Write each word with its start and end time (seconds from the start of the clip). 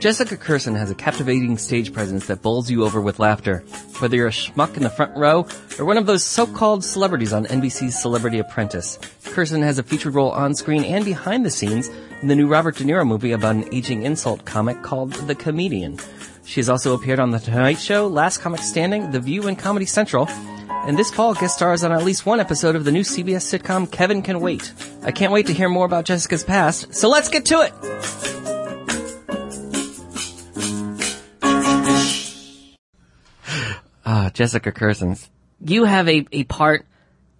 Jessica 0.00 0.36
Kirson 0.36 0.76
has 0.76 0.92
a 0.92 0.94
captivating 0.94 1.58
stage 1.58 1.92
presence 1.92 2.28
that 2.28 2.40
bowls 2.40 2.70
you 2.70 2.84
over 2.84 3.00
with 3.00 3.18
laughter. 3.18 3.64
Whether 3.98 4.14
you're 4.14 4.28
a 4.28 4.30
schmuck 4.30 4.76
in 4.76 4.84
the 4.84 4.90
front 4.90 5.16
row 5.16 5.48
or 5.76 5.84
one 5.84 5.98
of 5.98 6.06
those 6.06 6.22
so-called 6.22 6.84
celebrities 6.84 7.32
on 7.32 7.46
NBC's 7.46 8.00
Celebrity 8.00 8.38
Apprentice, 8.38 8.96
Kirson 9.24 9.60
has 9.64 9.80
a 9.80 9.82
featured 9.82 10.14
role 10.14 10.30
on 10.30 10.54
screen 10.54 10.84
and 10.84 11.04
behind 11.04 11.44
the 11.44 11.50
scenes 11.50 11.88
in 12.22 12.28
the 12.28 12.36
new 12.36 12.46
Robert 12.46 12.76
De 12.76 12.84
Niro 12.84 13.04
movie 13.04 13.32
about 13.32 13.56
an 13.56 13.74
aging 13.74 14.04
insult 14.04 14.44
comic 14.44 14.82
called 14.82 15.14
The 15.14 15.34
Comedian. 15.34 15.98
She 16.44 16.60
has 16.60 16.68
also 16.68 16.94
appeared 16.94 17.18
on 17.18 17.32
The 17.32 17.40
Tonight 17.40 17.80
Show, 17.80 18.06
Last 18.06 18.38
Comic 18.38 18.60
Standing, 18.60 19.10
The 19.10 19.20
View, 19.20 19.48
and 19.48 19.58
Comedy 19.58 19.86
Central. 19.86 20.28
And 20.28 20.96
this 20.96 21.10
fall 21.10 21.34
guest 21.34 21.56
stars 21.56 21.82
on 21.82 21.90
at 21.90 22.04
least 22.04 22.24
one 22.24 22.38
episode 22.38 22.76
of 22.76 22.84
the 22.84 22.92
new 22.92 23.02
CBS 23.02 23.58
sitcom 23.58 23.90
Kevin 23.90 24.22
Can 24.22 24.38
Wait. 24.38 24.72
I 25.02 25.10
can't 25.10 25.32
wait 25.32 25.48
to 25.48 25.52
hear 25.52 25.68
more 25.68 25.86
about 25.86 26.04
Jessica's 26.04 26.44
past, 26.44 26.94
so 26.94 27.08
let's 27.08 27.28
get 27.28 27.46
to 27.46 27.62
it! 27.62 28.37
Jessica 34.38 34.70
Kirson. 34.70 35.18
You 35.60 35.82
have 35.82 36.08
a, 36.08 36.24
a 36.30 36.44
part 36.44 36.86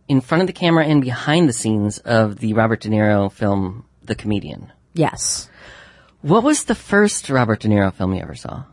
in 0.08 0.20
front 0.20 0.40
of 0.40 0.48
the 0.48 0.52
camera 0.52 0.84
and 0.84 1.00
behind 1.00 1.48
the 1.48 1.52
scenes 1.52 1.98
of 1.98 2.40
the 2.40 2.54
Robert 2.54 2.80
De 2.80 2.88
Niro 2.88 3.30
film, 3.30 3.84
The 4.02 4.16
Comedian. 4.16 4.72
Yes. 4.94 5.48
What 6.22 6.42
was 6.42 6.64
the 6.64 6.74
first 6.74 7.30
Robert 7.30 7.60
De 7.60 7.68
Niro 7.68 7.94
film 7.94 8.14
you 8.14 8.20
ever 8.20 8.34
saw? 8.34 8.64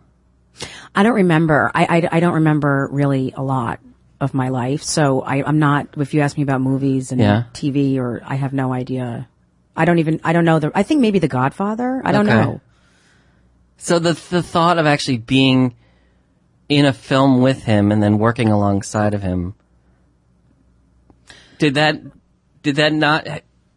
I 0.95 1.03
don't 1.03 1.13
remember. 1.13 1.69
I, 1.75 1.85
I, 1.85 2.09
I 2.13 2.19
don't 2.19 2.33
remember 2.35 2.89
really 2.91 3.31
a 3.37 3.43
lot 3.43 3.79
of 4.19 4.33
my 4.33 4.49
life. 4.49 4.81
So 4.81 5.21
I, 5.21 5.43
I'm 5.47 5.59
not, 5.59 5.89
if 5.97 6.15
you 6.15 6.21
ask 6.21 6.35
me 6.35 6.41
about 6.41 6.61
movies 6.61 7.11
and 7.11 7.21
Yeah. 7.21 7.43
TV 7.53 7.97
or 7.97 8.23
I 8.25 8.35
have 8.35 8.53
no 8.53 8.73
idea. 8.73 9.27
I 9.75 9.85
don't 9.85 9.99
even, 9.99 10.19
I 10.23 10.33
don't 10.33 10.45
know 10.45 10.57
the, 10.57 10.71
I 10.73 10.81
think 10.81 10.99
maybe 10.99 11.19
The 11.19 11.27
Godfather. 11.27 12.01
I 12.03 12.11
don't 12.11 12.27
Okay. 12.27 12.39
know. 12.41 12.61
So 13.77 13.99
the 13.99 14.13
the 14.31 14.41
thought 14.41 14.79
of 14.79 14.87
actually 14.87 15.17
being 15.19 15.75
in 16.67 16.85
a 16.85 16.93
film 16.93 17.41
with 17.41 17.63
him 17.63 17.91
and 17.91 18.01
then 18.01 18.17
working 18.17 18.49
alongside 18.49 19.13
of 19.13 19.21
him 19.21 19.53
did 21.57 21.75
that 21.75 22.01
did 22.63 22.77
that 22.77 22.91
not 22.91 23.27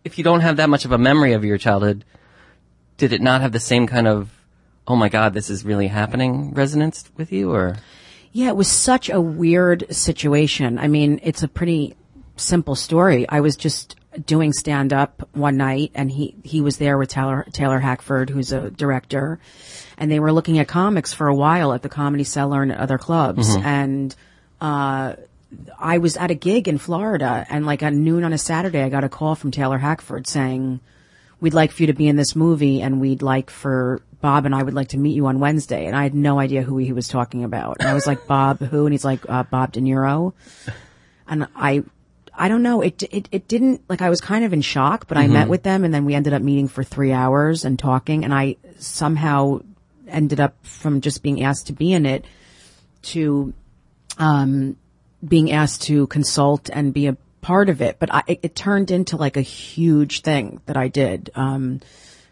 if 0.05 0.19
you 0.19 0.25
don't 0.25 0.41
have 0.41 0.56
that 0.56 0.70
much 0.70 0.84
of 0.84 0.92
a 0.92 0.98
memory 0.98 1.33
of 1.33 1.45
your 1.45 1.58
childhood 1.58 2.05
did 2.97 3.12
it 3.12 3.20
not 3.20 3.41
have 3.41 3.53
the 3.53 3.61
same 3.61 3.86
kind 3.86 4.08
of 4.08 4.30
oh 4.86 4.97
my 4.97 5.08
god 5.08 5.34
this 5.34 5.50
is 5.50 5.64
really 5.64 5.89
happening 5.89 6.53
resonance 6.55 7.11
with 7.17 7.30
you 7.30 7.53
or 7.53 7.77
Yeah, 8.33 8.48
it 8.48 8.56
was 8.56 8.69
such 8.69 9.08
a 9.11 9.20
weird 9.20 9.86
situation. 9.95 10.78
I 10.78 10.86
mean, 10.86 11.19
it's 11.23 11.42
a 11.42 11.48
pretty 11.48 11.97
simple 12.36 12.77
story. 12.77 13.28
I 13.28 13.41
was 13.41 13.56
just 13.56 13.97
doing 14.25 14.53
stand 14.53 14.92
up 14.92 15.28
one 15.33 15.56
night 15.56 15.92
and 15.95 16.11
he, 16.11 16.34
he 16.42 16.61
was 16.61 16.78
there 16.78 16.97
with 16.98 17.09
Taylor, 17.11 17.47
Taylor 17.53 17.78
Hackford, 17.78 18.31
who's 18.31 18.53
a 18.53 18.70
director, 18.70 19.39
and 19.97 20.11
they 20.11 20.20
were 20.20 20.33
looking 20.33 20.59
at 20.59 20.69
comics 20.69 21.12
for 21.12 21.28
a 21.28 21.34
while 21.34 21.73
at 21.73 21.83
the 21.83 21.89
Comedy 21.89 22.24
Cellar 22.24 22.63
and 22.63 22.73
at 22.73 22.79
other 22.79 22.98
clubs. 22.98 23.55
And, 23.64 24.14
uh, 24.61 25.14
I 25.79 25.98
was 25.98 26.17
at 26.17 26.30
a 26.30 26.35
gig 26.35 26.69
in 26.69 26.79
Florida 26.79 27.46
and 27.48 27.64
like 27.64 27.83
at 27.83 27.95
noon 27.95 28.24
on 28.24 28.33
a 28.33 28.39
Saturday, 28.39 28.83
I 28.83 28.89
got 28.91 29.05
a 29.05 29.08
call 29.08 29.35
from 29.35 29.51
Taylor 29.51 29.79
Hackford 29.79 30.27
saying, 30.27 30.80
we'd 31.40 31.55
like 31.55 31.73
for 31.73 31.85
you 31.85 31.86
to 31.86 31.95
be 31.95 32.08
in 32.08 32.17
this 32.17 32.36
movie 32.36 32.83
and 32.83 33.01
we'd 33.01 33.23
like 33.23 33.51
for 33.51 34.02
Bob 34.20 34.45
and 34.45 34.55
I 34.55 34.63
would 34.63 34.75
like 34.75 34.89
to 34.89 34.98
meet 34.98 35.14
you 35.14 35.27
on 35.27 35.40
Wednesday. 35.40 35.86
And 35.86 35.96
I 35.96 36.02
had 36.02 36.14
no 36.14 36.39
idea 36.39 36.63
who 36.63 36.77
he 36.79 36.92
was 36.92 37.08
talking 37.08 37.45
about. 37.45 37.79
And 37.80 37.89
I 37.89 37.95
was 37.95 38.07
like, 38.07 38.27
Bob 38.27 38.61
who? 38.61 38.85
And 38.85 38.92
he's 38.92 39.05
like, 39.05 39.20
uh, 39.29 39.45
Bob 39.45 39.73
De 39.73 39.80
Niro. 39.80 40.35
And 41.27 41.46
I, 41.55 41.85
I 42.39 42.49
don't 42.49 42.63
know. 42.63 42.81
It, 42.81 43.03
it, 43.03 43.29
it 43.33 43.49
didn't, 43.49 43.83
like 43.89 44.01
I 44.01 44.09
was 44.09 44.21
kind 44.21 44.45
of 44.45 44.53
in 44.53 44.63
shock, 44.63 45.09
but 45.09 45.19
I 45.19 45.27
met 45.27 45.49
with 45.49 45.65
them 45.65 45.85
and 45.85 45.93
then 45.93 46.05
we 46.05 46.15
ended 46.15 46.33
up 46.33 46.41
meeting 46.41 46.69
for 46.69 46.85
three 46.85 47.13
hours 47.13 47.65
and 47.65 47.79
talking 47.79 48.25
and 48.25 48.33
I 48.33 48.57
somehow 48.79 49.61
ended 50.07 50.39
up 50.39 50.55
from 50.65 51.01
just 51.01 51.23
being 51.23 51.43
asked 51.43 51.67
to 51.67 51.73
be 51.73 51.93
in 51.93 52.07
it 52.07 52.25
to, 53.03 53.53
um, 54.19 54.77
being 55.27 55.51
asked 55.51 55.83
to 55.83 56.07
consult 56.07 56.71
and 56.73 56.95
be 56.95 57.09
a 57.09 57.17
part 57.41 57.69
of 57.69 57.83
it. 57.83 57.99
But 57.99 58.15
I, 58.15 58.23
it, 58.29 58.41
it 58.45 58.55
turned 58.55 58.91
into 58.91 59.17
like 59.17 59.37
a 59.37 59.43
huge 59.43 60.20
thing 60.20 60.61
that 60.67 60.77
I 60.77 60.89
did. 60.89 61.31
Um, 61.35 61.81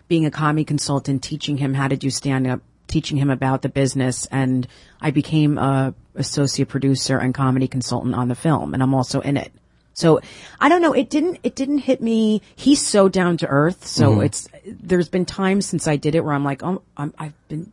being 0.09 0.25
a 0.25 0.31
comedy 0.31 0.65
consultant, 0.65 1.23
teaching 1.23 1.57
him 1.57 1.75
how 1.75 1.89
to 1.89 1.97
do 1.97 2.11
stand 2.11 2.47
up, 2.47 2.61
teaching 2.87 3.17
him 3.17 3.31
about 3.31 3.63
the 3.63 3.69
business. 3.69 4.27
And 4.27 4.67
I 5.01 5.11
became 5.11 5.59
a 5.59 5.95
associate 6.15 6.69
producer 6.69 7.19
and 7.19 7.35
comedy 7.35 7.67
consultant 7.67 8.15
on 8.15 8.29
the 8.29 8.35
film. 8.35 8.73
And 8.73 8.83
I'm 8.83 8.95
also 8.95 9.21
in 9.21 9.37
it. 9.37 9.53
So 9.97 10.21
I 10.61 10.69
don't 10.69 10.83
know. 10.83 10.93
It 10.93 11.11
didn't, 11.11 11.41
it 11.43 11.57
didn't 11.57 11.79
hit 11.79 12.01
me. 12.01 12.43
He's 12.55 12.81
so 12.81 13.09
down 13.09 13.39
to 13.39 13.47
earth. 13.47 13.87
So 13.87 14.13
mm-hmm. 14.13 14.23
it's, 14.23 14.49
there's 14.67 15.09
been 15.09 15.25
times 15.25 15.67
since 15.67 15.89
I 15.89 15.97
did 15.97 16.15
it 16.15 16.25
where 16.25 16.35
I'm 16.35 16.45
like, 16.45 16.63
oh, 16.63 16.83
I'm, 16.97 17.13
I've 17.19 17.49
been 17.49 17.73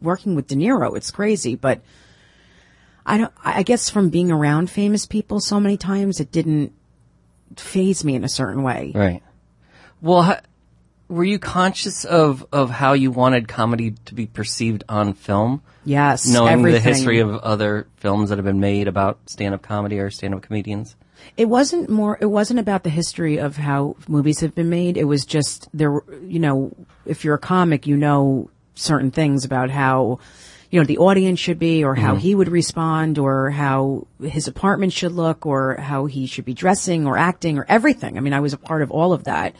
working 0.00 0.34
with 0.34 0.46
De 0.46 0.54
Niro. 0.54 0.96
It's 0.96 1.10
crazy, 1.10 1.56
but 1.56 1.80
I 3.04 3.18
don't, 3.18 3.32
I 3.42 3.62
guess 3.62 3.88
from 3.90 4.10
being 4.10 4.30
around 4.30 4.70
famous 4.70 5.06
people 5.06 5.40
so 5.40 5.58
many 5.58 5.76
times, 5.76 6.20
it 6.20 6.30
didn't 6.30 6.72
phase 7.56 8.04
me 8.04 8.14
in 8.14 8.24
a 8.24 8.28
certain 8.28 8.62
way. 8.62 8.92
right 8.94 9.22
well 10.00 10.38
were 11.08 11.24
you 11.24 11.38
conscious 11.38 12.04
of 12.06 12.46
of 12.52 12.70
how 12.70 12.94
you 12.94 13.10
wanted 13.10 13.46
comedy 13.46 13.90
to 14.06 14.14
be 14.14 14.26
perceived 14.26 14.84
on 14.88 15.12
film 15.12 15.62
Yes. 15.84 16.26
knowing 16.26 16.52
everything. 16.52 16.82
the 16.82 16.88
history 16.88 17.18
of 17.18 17.30
other 17.30 17.88
films 17.96 18.30
that 18.30 18.38
have 18.38 18.44
been 18.44 18.60
made 18.60 18.88
about 18.88 19.18
stand-up 19.26 19.62
comedy 19.62 19.98
or 19.98 20.10
stand-up 20.10 20.40
comedians 20.42 20.96
It 21.36 21.46
wasn't 21.46 21.88
more, 21.88 22.18
it 22.20 22.26
wasn't 22.26 22.60
about 22.60 22.82
the 22.82 22.90
history 22.90 23.38
of 23.38 23.56
how 23.56 23.96
movies 24.08 24.40
have 24.40 24.54
been 24.54 24.70
made. 24.70 24.96
It 24.96 25.04
was 25.04 25.24
just 25.24 25.68
there, 25.72 26.00
you 26.22 26.38
know, 26.38 26.74
if 27.06 27.24
you're 27.24 27.34
a 27.34 27.38
comic, 27.38 27.86
you 27.86 27.96
know 27.96 28.50
certain 28.74 29.10
things 29.10 29.44
about 29.44 29.70
how, 29.70 30.18
you 30.70 30.80
know, 30.80 30.86
the 30.86 30.98
audience 30.98 31.38
should 31.38 31.58
be 31.58 31.84
or 31.84 31.94
how 31.94 32.12
mm-hmm. 32.12 32.20
he 32.20 32.34
would 32.34 32.48
respond 32.48 33.18
or 33.18 33.50
how 33.50 34.06
his 34.22 34.48
apartment 34.48 34.92
should 34.92 35.12
look 35.12 35.44
or 35.46 35.76
how 35.76 36.06
he 36.06 36.26
should 36.26 36.44
be 36.44 36.54
dressing 36.54 37.06
or 37.06 37.18
acting 37.18 37.58
or 37.58 37.66
everything. 37.68 38.16
I 38.16 38.20
mean, 38.20 38.32
I 38.32 38.40
was 38.40 38.52
a 38.52 38.58
part 38.58 38.82
of 38.82 38.90
all 38.90 39.12
of 39.12 39.24
that. 39.24 39.54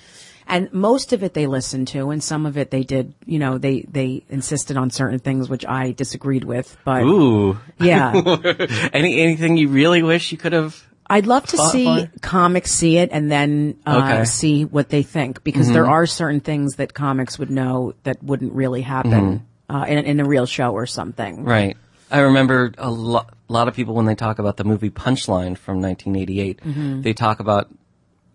And 0.46 0.72
most 0.72 1.12
of 1.12 1.22
it 1.22 1.34
they 1.34 1.46
listened 1.46 1.88
to 1.88 2.10
and 2.10 2.22
some 2.22 2.46
of 2.46 2.58
it 2.58 2.70
they 2.70 2.82
did, 2.82 3.14
you 3.24 3.38
know, 3.38 3.58
they, 3.58 3.82
they 3.82 4.24
insisted 4.28 4.76
on 4.76 4.90
certain 4.90 5.18
things 5.18 5.48
which 5.48 5.64
I 5.64 5.92
disagreed 5.92 6.44
with, 6.44 6.76
but 6.84 7.02
ooh 7.02 7.58
yeah. 7.78 8.12
Any 8.92 9.20
anything 9.20 9.56
you 9.56 9.68
really 9.68 10.02
wish 10.02 10.32
you 10.32 10.38
could 10.38 10.52
have? 10.52 10.86
I'd 11.12 11.26
love 11.26 11.46
to 11.48 11.58
see 11.58 12.08
comics 12.22 12.70
see 12.72 12.96
it 12.96 13.10
and 13.12 13.30
then 13.30 13.76
uh, 13.86 13.96
Okay. 13.98 14.06
Mm-hmm. 14.14 14.24
see 14.24 14.64
what 14.64 14.88
they 14.88 15.02
think 15.02 15.44
because 15.44 15.70
there 15.70 15.86
are 15.86 16.06
certain 16.06 16.40
things 16.40 16.76
that 16.76 16.94
comics 16.94 17.38
would 17.38 17.50
know 17.50 17.94
that 18.04 18.22
wouldn't 18.22 18.52
really 18.54 18.82
happen 18.82 19.46
uh, 19.68 19.84
in, 19.88 19.98
in 20.04 20.20
a 20.20 20.24
real 20.24 20.46
show 20.46 20.72
or 20.72 20.86
something. 20.86 21.36
Mm-hmm. 21.36 21.48
Right. 21.48 21.76
I 22.10 22.20
remember 22.20 22.72
a 22.78 22.90
lo- 22.90 23.26
lot 23.48 23.68
of 23.68 23.74
people 23.74 23.94
when 23.94 24.06
they 24.06 24.14
talk 24.14 24.38
about 24.38 24.56
the 24.56 24.64
movie 24.64 24.90
Punchline 24.90 25.56
from 25.56 25.80
1988, 25.80 26.60
Mm-hmm. 26.60 27.02
they 27.02 27.12
talk 27.14 27.40
about 27.40 27.68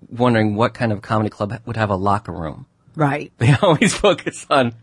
wondering 0.09 0.55
what 0.55 0.73
kind 0.73 0.91
of 0.91 1.01
comedy 1.01 1.29
club 1.29 1.59
would 1.65 1.77
have 1.77 1.89
a 1.89 1.95
locker 1.95 2.31
room. 2.31 2.65
Right. 2.95 3.31
They 3.37 3.53
always 3.61 3.93
focus 3.93 4.45
on 4.49 4.73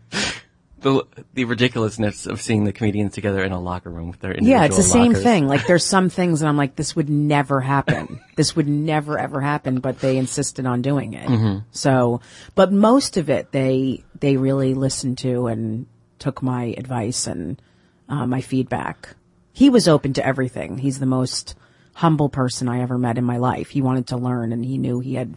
the 0.81 1.03
the 1.33 1.45
ridiculousness 1.45 2.25
of 2.27 2.41
seeing 2.41 2.63
the 2.65 2.73
comedians 2.73 3.13
together 3.13 3.43
in 3.43 3.51
a 3.51 3.59
locker 3.59 3.89
room 3.89 4.09
with 4.09 4.19
their 4.19 4.31
individual 4.31 4.59
Yeah, 4.59 4.65
it's 4.65 4.77
the 4.77 4.83
same 4.83 5.13
lockers. 5.13 5.23
thing. 5.23 5.47
Like 5.47 5.65
there's 5.65 5.85
some 5.85 6.09
things 6.17 6.39
that 6.41 6.47
I'm 6.47 6.57
like, 6.57 6.75
this 6.75 6.95
would 6.95 7.09
never 7.09 7.61
happen. 7.61 8.19
this 8.35 8.55
would 8.55 8.67
never 8.67 9.17
ever 9.17 9.41
happen, 9.41 9.79
but 9.79 9.99
they 9.99 10.17
insisted 10.17 10.65
on 10.65 10.81
doing 10.81 11.13
it. 11.13 11.27
Mm-hmm. 11.27 11.59
So, 11.71 12.21
but 12.55 12.71
most 12.71 13.17
of 13.17 13.29
it 13.29 13.51
they 13.51 14.03
they 14.19 14.37
really 14.37 14.73
listened 14.73 15.17
to 15.19 15.47
and 15.47 15.87
took 16.19 16.41
my 16.41 16.75
advice 16.77 17.27
and 17.27 17.61
uh, 18.09 18.25
my 18.27 18.41
feedback. 18.41 19.15
He 19.53 19.69
was 19.69 19.87
open 19.87 20.13
to 20.13 20.25
everything. 20.25 20.77
He's 20.77 20.99
the 20.99 21.05
most 21.05 21.55
humble 21.93 22.27
person 22.27 22.67
I 22.67 22.81
ever 22.81 22.97
met 22.97 23.17
in 23.17 23.23
my 23.23 23.37
life. 23.37 23.69
He 23.69 23.81
wanted 23.81 24.07
to 24.07 24.17
learn 24.17 24.51
and 24.51 24.65
he 24.65 24.77
knew 24.77 24.99
he 24.99 25.15
had, 25.15 25.35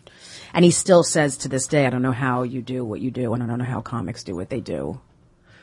and 0.52 0.64
he 0.64 0.72
still 0.72 1.04
says 1.04 1.36
to 1.38 1.48
this 1.48 1.68
day, 1.68 1.86
I 1.86 1.90
don't 1.90 2.02
know 2.02 2.10
how 2.12 2.42
you 2.42 2.60
do 2.60 2.84
what 2.84 3.00
you 3.00 3.12
do 3.12 3.32
and 3.32 3.42
I 3.42 3.46
don't 3.46 3.58
know 3.60 3.64
how 3.64 3.80
comics 3.80 4.24
do 4.24 4.34
what 4.34 4.50
they 4.50 4.60
do. 4.60 5.00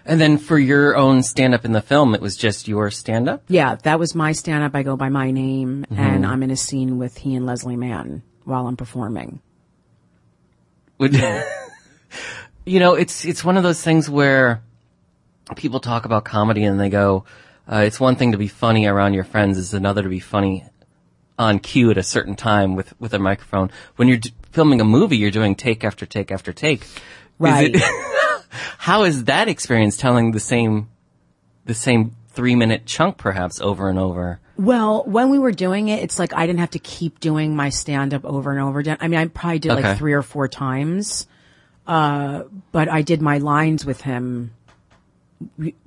And 0.08 0.22
then 0.22 0.38
for 0.38 0.60
your 0.60 0.96
own 0.96 1.24
stand 1.24 1.56
up 1.56 1.66
in 1.66 1.72
the 1.72 1.82
film, 1.82 2.14
it 2.14 2.22
was 2.22 2.36
just 2.38 2.68
your 2.68 2.92
stand 2.92 3.28
up? 3.28 3.44
Yeah, 3.48 3.76
that 3.84 3.98
was 4.00 4.14
my 4.14 4.34
stand 4.34 4.64
up. 4.64 4.76
I 4.76 4.84
go 4.84 4.96
by 4.96 5.10
my 5.10 5.32
name 5.32 5.86
Mm-hmm. 5.90 6.00
and 6.00 6.26
I'm 6.26 6.44
in 6.44 6.52
a 6.52 6.56
scene 6.56 6.98
with 7.00 7.18
he 7.18 7.34
and 7.36 7.46
Leslie 7.46 7.76
Mann 7.76 8.22
while 8.44 8.68
I'm 8.68 8.78
performing. 8.78 9.40
Would 11.00 11.16
you 12.66 12.80
know, 12.80 12.94
it's 12.94 13.26
it's 13.26 13.44
one 13.44 13.58
of 13.58 13.64
those 13.64 13.82
things 13.82 14.10
where 14.10 14.62
people 15.56 15.80
talk 15.80 16.06
about 16.06 16.24
comedy 16.24 16.64
and 16.64 16.80
they 16.80 16.90
go, 16.90 17.26
uh, 17.72 17.78
it's 17.80 18.00
one 18.00 18.16
thing 18.16 18.32
to 18.32 18.38
be 18.38 18.48
funny 18.48 18.86
around 18.86 19.14
your 19.14 19.24
friends, 19.24 19.58
it's 19.58 19.74
another 19.74 20.04
to 20.04 20.10
be 20.10 20.20
funny 20.20 20.64
on 21.38 21.60
cue 21.60 21.92
at 21.92 21.98
a 21.98 22.04
certain 22.04 22.36
time 22.36 22.76
with 22.76 22.94
with 23.00 23.14
a 23.14 23.20
microphone. 23.20 23.72
When 23.98 24.08
you're 24.08 24.18
d- 24.18 24.34
filming 24.52 24.80
a 24.82 24.86
movie, 24.86 25.18
you're 25.18 25.32
doing 25.32 25.56
take 25.56 25.84
after 25.84 26.06
take 26.06 26.32
after 26.32 26.54
take. 26.54 26.84
Is 26.84 26.92
Right. 27.40 27.72
it- 27.76 27.82
how 28.78 29.04
is 29.04 29.26
that 29.26 29.48
experience 29.48 29.98
telling 29.98 30.32
the 30.32 30.40
same 30.40 30.90
the 31.66 31.74
same 31.74 32.16
three 32.30 32.56
minute 32.56 32.86
chunk 32.86 33.18
perhaps 33.18 33.60
over 33.62 33.90
and 33.90 33.98
over? 34.00 34.40
Well, 34.58 35.04
when 35.06 35.30
we 35.32 35.40
were 35.40 35.52
doing 35.52 35.90
it, 35.90 36.02
it's 36.04 36.18
like 36.18 36.34
I 36.34 36.48
didn't 36.48 36.60
have 36.60 36.72
to 36.72 36.80
keep 36.80 37.20
doing 37.20 37.56
my 37.56 37.70
stand 37.70 38.14
up 38.14 38.24
over 38.24 38.52
and 38.52 38.60
over 38.62 38.80
again. 38.80 38.98
I 39.02 39.08
mean, 39.08 39.20
I 39.20 39.26
probably 39.28 39.60
did 39.60 39.72
Okay. 39.72 39.82
like 39.84 39.98
three 39.98 40.14
or 40.14 40.22
four 40.22 40.48
times. 40.48 41.28
Uh, 41.88 42.44
but 42.72 42.90
I 42.90 43.02
did 43.04 43.22
my 43.22 43.38
lines 43.40 43.86
with 43.86 44.02
him. 44.02 44.52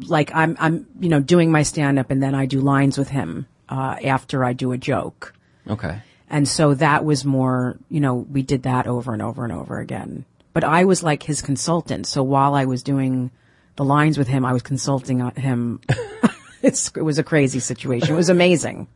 Like 0.00 0.35
I'm, 0.35 0.56
I'm, 0.61 0.87
you 1.00 1.09
know, 1.09 1.21
doing 1.21 1.50
my 1.50 1.62
stand 1.62 1.99
up 1.99 2.11
and 2.11 2.23
then 2.23 2.35
I 2.35 2.47
do 2.47 2.61
lines 2.61 2.99
with 2.99 3.09
him, 3.09 3.47
uh, 3.69 3.97
after 4.05 4.44
I 4.44 4.53
do 4.53 4.73
a 4.73 4.79
joke. 4.79 5.35
Okay. 5.69 6.00
And 6.31 6.47
so 6.47 6.75
that 6.75 7.05
was 7.05 7.25
more, 7.25 7.79
you 7.88 8.00
know, 8.00 8.14
we 8.14 8.43
did 8.43 8.64
that 8.64 8.87
over 8.87 9.12
and 9.12 9.23
over 9.23 9.44
and 9.44 9.53
over 9.53 9.79
again. 9.79 10.25
But 10.53 10.65
I 10.65 10.85
was 10.85 11.03
like 11.03 11.23
his 11.23 11.43
consultant. 11.43 12.06
So 12.06 12.23
while 12.23 12.55
I 12.55 12.65
was 12.65 12.83
doing 12.83 13.31
the 13.77 13.85
lines 13.85 14.19
with 14.19 14.29
him, 14.29 14.45
I 14.45 14.53
was 14.53 14.62
consulting 14.62 15.21
on 15.23 15.35
him. 15.37 15.81
it's, 16.62 16.91
it 16.97 17.03
was 17.03 17.19
a 17.19 17.23
crazy 17.23 17.61
situation. 17.61 18.12
It 18.12 18.17
was 18.17 18.29
amazing. 18.29 18.89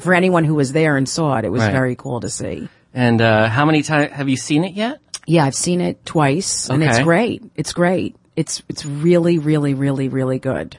For 0.00 0.14
anyone 0.14 0.44
who 0.44 0.54
was 0.54 0.72
there 0.72 0.96
and 0.96 1.08
saw 1.08 1.36
it, 1.38 1.44
it 1.44 1.48
was 1.50 1.62
Right. 1.62 1.72
very 1.72 1.96
cool 1.96 2.20
to 2.20 2.28
see. 2.30 2.68
And 2.94 3.20
uh, 3.20 3.48
how 3.48 3.64
many 3.64 3.82
times 3.82 4.12
have 4.12 4.28
you 4.28 4.36
seen 4.36 4.64
it 4.64 4.74
yet? 4.74 5.00
Yeah, 5.26 5.44
I've 5.44 5.54
seen 5.56 5.80
it 5.80 6.06
twice 6.06 6.70
and 6.70 6.82
it's 6.82 7.00
great. 7.00 7.42
It's 7.56 7.72
great. 7.72 8.16
It's, 8.36 8.62
it's 8.68 8.86
really, 8.86 9.38
really, 9.38 9.74
really, 9.74 10.08
really 10.08 10.38
good. 10.38 10.78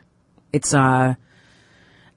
It's, 0.54 0.74
uh, 0.74 1.16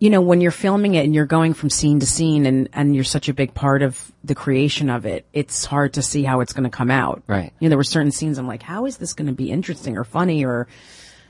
you 0.02 0.10
know, 0.10 0.20
when 0.20 0.40
you're 0.40 0.50
filming 0.50 0.94
it 0.96 1.04
and 1.04 1.14
you're 1.14 1.26
going 1.26 1.54
from 1.54 1.70
scene 1.70 2.00
to 2.00 2.06
scene 2.06 2.44
and, 2.44 2.68
and 2.72 2.92
you're 2.94 3.04
such 3.04 3.28
a 3.28 3.34
big 3.34 3.54
part 3.54 3.82
of 3.82 4.10
the 4.24 4.34
creation 4.34 4.90
of 4.90 5.06
it, 5.06 5.24
it's 5.32 5.64
hard 5.64 5.92
to 5.92 6.02
see 6.02 6.24
how 6.24 6.40
it's 6.40 6.52
going 6.52 6.64
to 6.68 6.76
come 6.76 6.90
out. 6.90 7.22
Right. 7.28 7.52
You 7.60 7.66
know, 7.66 7.68
there 7.70 7.78
were 7.78 7.84
certain 7.84 8.10
scenes 8.10 8.36
I'm 8.36 8.48
like, 8.48 8.62
how 8.64 8.86
is 8.86 8.96
this 8.96 9.12
going 9.14 9.28
to 9.28 9.32
be 9.32 9.50
interesting 9.52 9.96
or 9.96 10.02
funny 10.02 10.44
or, 10.44 10.66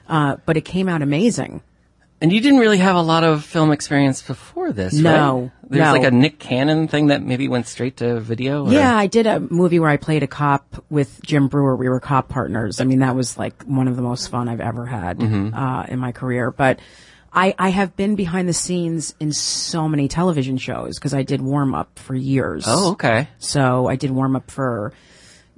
uh, 0.09 0.37
but 0.47 0.57
it 0.57 0.63
came 0.63 0.89
out 0.89 1.03
amazing. 1.03 1.61
And 2.23 2.33
you 2.33 2.41
didn't 2.41 2.61
really 2.61 2.79
have 2.79 2.97
a 2.97 3.03
lot 3.03 3.25
of 3.25 3.45
film 3.45 3.73
experience 3.73 4.23
before 4.23 4.73
this, 4.73 4.95
No, 4.95 5.41
right? 5.41 5.51
There's 5.69 5.85
no. 5.85 5.93
like 5.93 6.05
a 6.05 6.11
Nick 6.13 6.39
Cannon 6.39 6.89
thing 6.89 7.09
that 7.09 7.21
maybe 7.21 7.49
went 7.49 7.67
straight 7.67 7.97
to 7.99 8.21
video. 8.21 8.65
or- 8.67 8.73
Yeah, 8.73 8.97
I 8.97 9.07
did 9.07 9.27
a 9.27 9.39
movie 9.41 9.81
where 9.81 9.91
I 9.91 9.97
played 9.99 10.23
a 10.23 10.27
cop 10.29 10.83
with 10.89 11.21
Jim 11.23 11.49
Breuer. 11.49 11.77
We 11.77 11.89
were 11.91 12.01
cop 12.01 12.29
partners. 12.31 12.81
I 12.81 12.85
mean, 12.85 13.01
that 13.01 13.15
was 13.17 13.37
like 13.37 13.65
one 13.65 13.87
of 13.89 13.97
the 13.97 14.03
most 14.03 14.29
fun 14.31 14.49
I've 14.49 14.61
ever 14.61 14.87
had 14.87 15.19
Mm-hmm. 15.19 15.53
uh, 15.55 15.83
in 15.89 15.99
my 15.99 16.13
career. 16.13 16.51
But 16.53 16.79
I, 17.35 17.55
I 17.59 17.71
have 17.71 17.97
been 17.97 18.15
behind 18.15 18.49
the 18.49 18.53
scenes 18.53 19.15
in 19.19 19.33
so 19.33 19.89
many 19.89 20.09
television 20.09 20.59
shows 20.59 20.99
because 20.99 21.15
I 21.15 21.23
did 21.23 21.41
warm 21.41 21.75
up 21.75 21.99
for 21.99 22.15
years. 22.15 22.65
Oh, 22.67 22.93
okay. 22.93 23.29
So 23.39 23.89
I 23.89 23.97
did 23.97 24.11
warm 24.11 24.37
up 24.37 24.51
for 24.51 24.93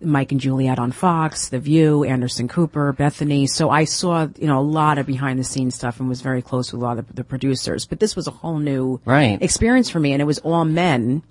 Mike 0.00 0.31
and 0.32 0.41
Juliet 0.41 0.79
on 0.79 0.93
Fox, 0.93 1.49
The 1.49 1.59
View, 1.59 2.05
Anderson 2.05 2.47
Cooper, 2.47 2.93
Bethenny. 2.93 3.49
So 3.49 3.71
I 3.71 3.85
saw, 3.85 4.29
you 4.38 4.47
know, 4.47 4.61
a 4.61 4.62
lot 4.62 4.99
of 4.99 5.06
behind 5.06 5.38
the 5.38 5.44
scenes 5.44 5.75
stuff 5.75 5.99
and 5.99 6.09
was 6.09 6.21
very 6.21 6.43
close 6.43 6.73
with 6.73 6.81
a 6.81 6.85
lot 6.85 6.99
of 6.99 7.12
the 7.15 7.25
producers. 7.25 7.87
But 7.87 7.99
this 8.00 8.15
was 8.15 8.26
a 8.29 8.31
whole 8.32 8.59
new 8.59 9.00
Right. 9.05 9.41
experience 9.43 9.91
for 9.91 9.99
me 9.99 10.12
and 10.12 10.23
it 10.23 10.26
was 10.26 10.38
all 10.41 10.65
men 10.65 11.23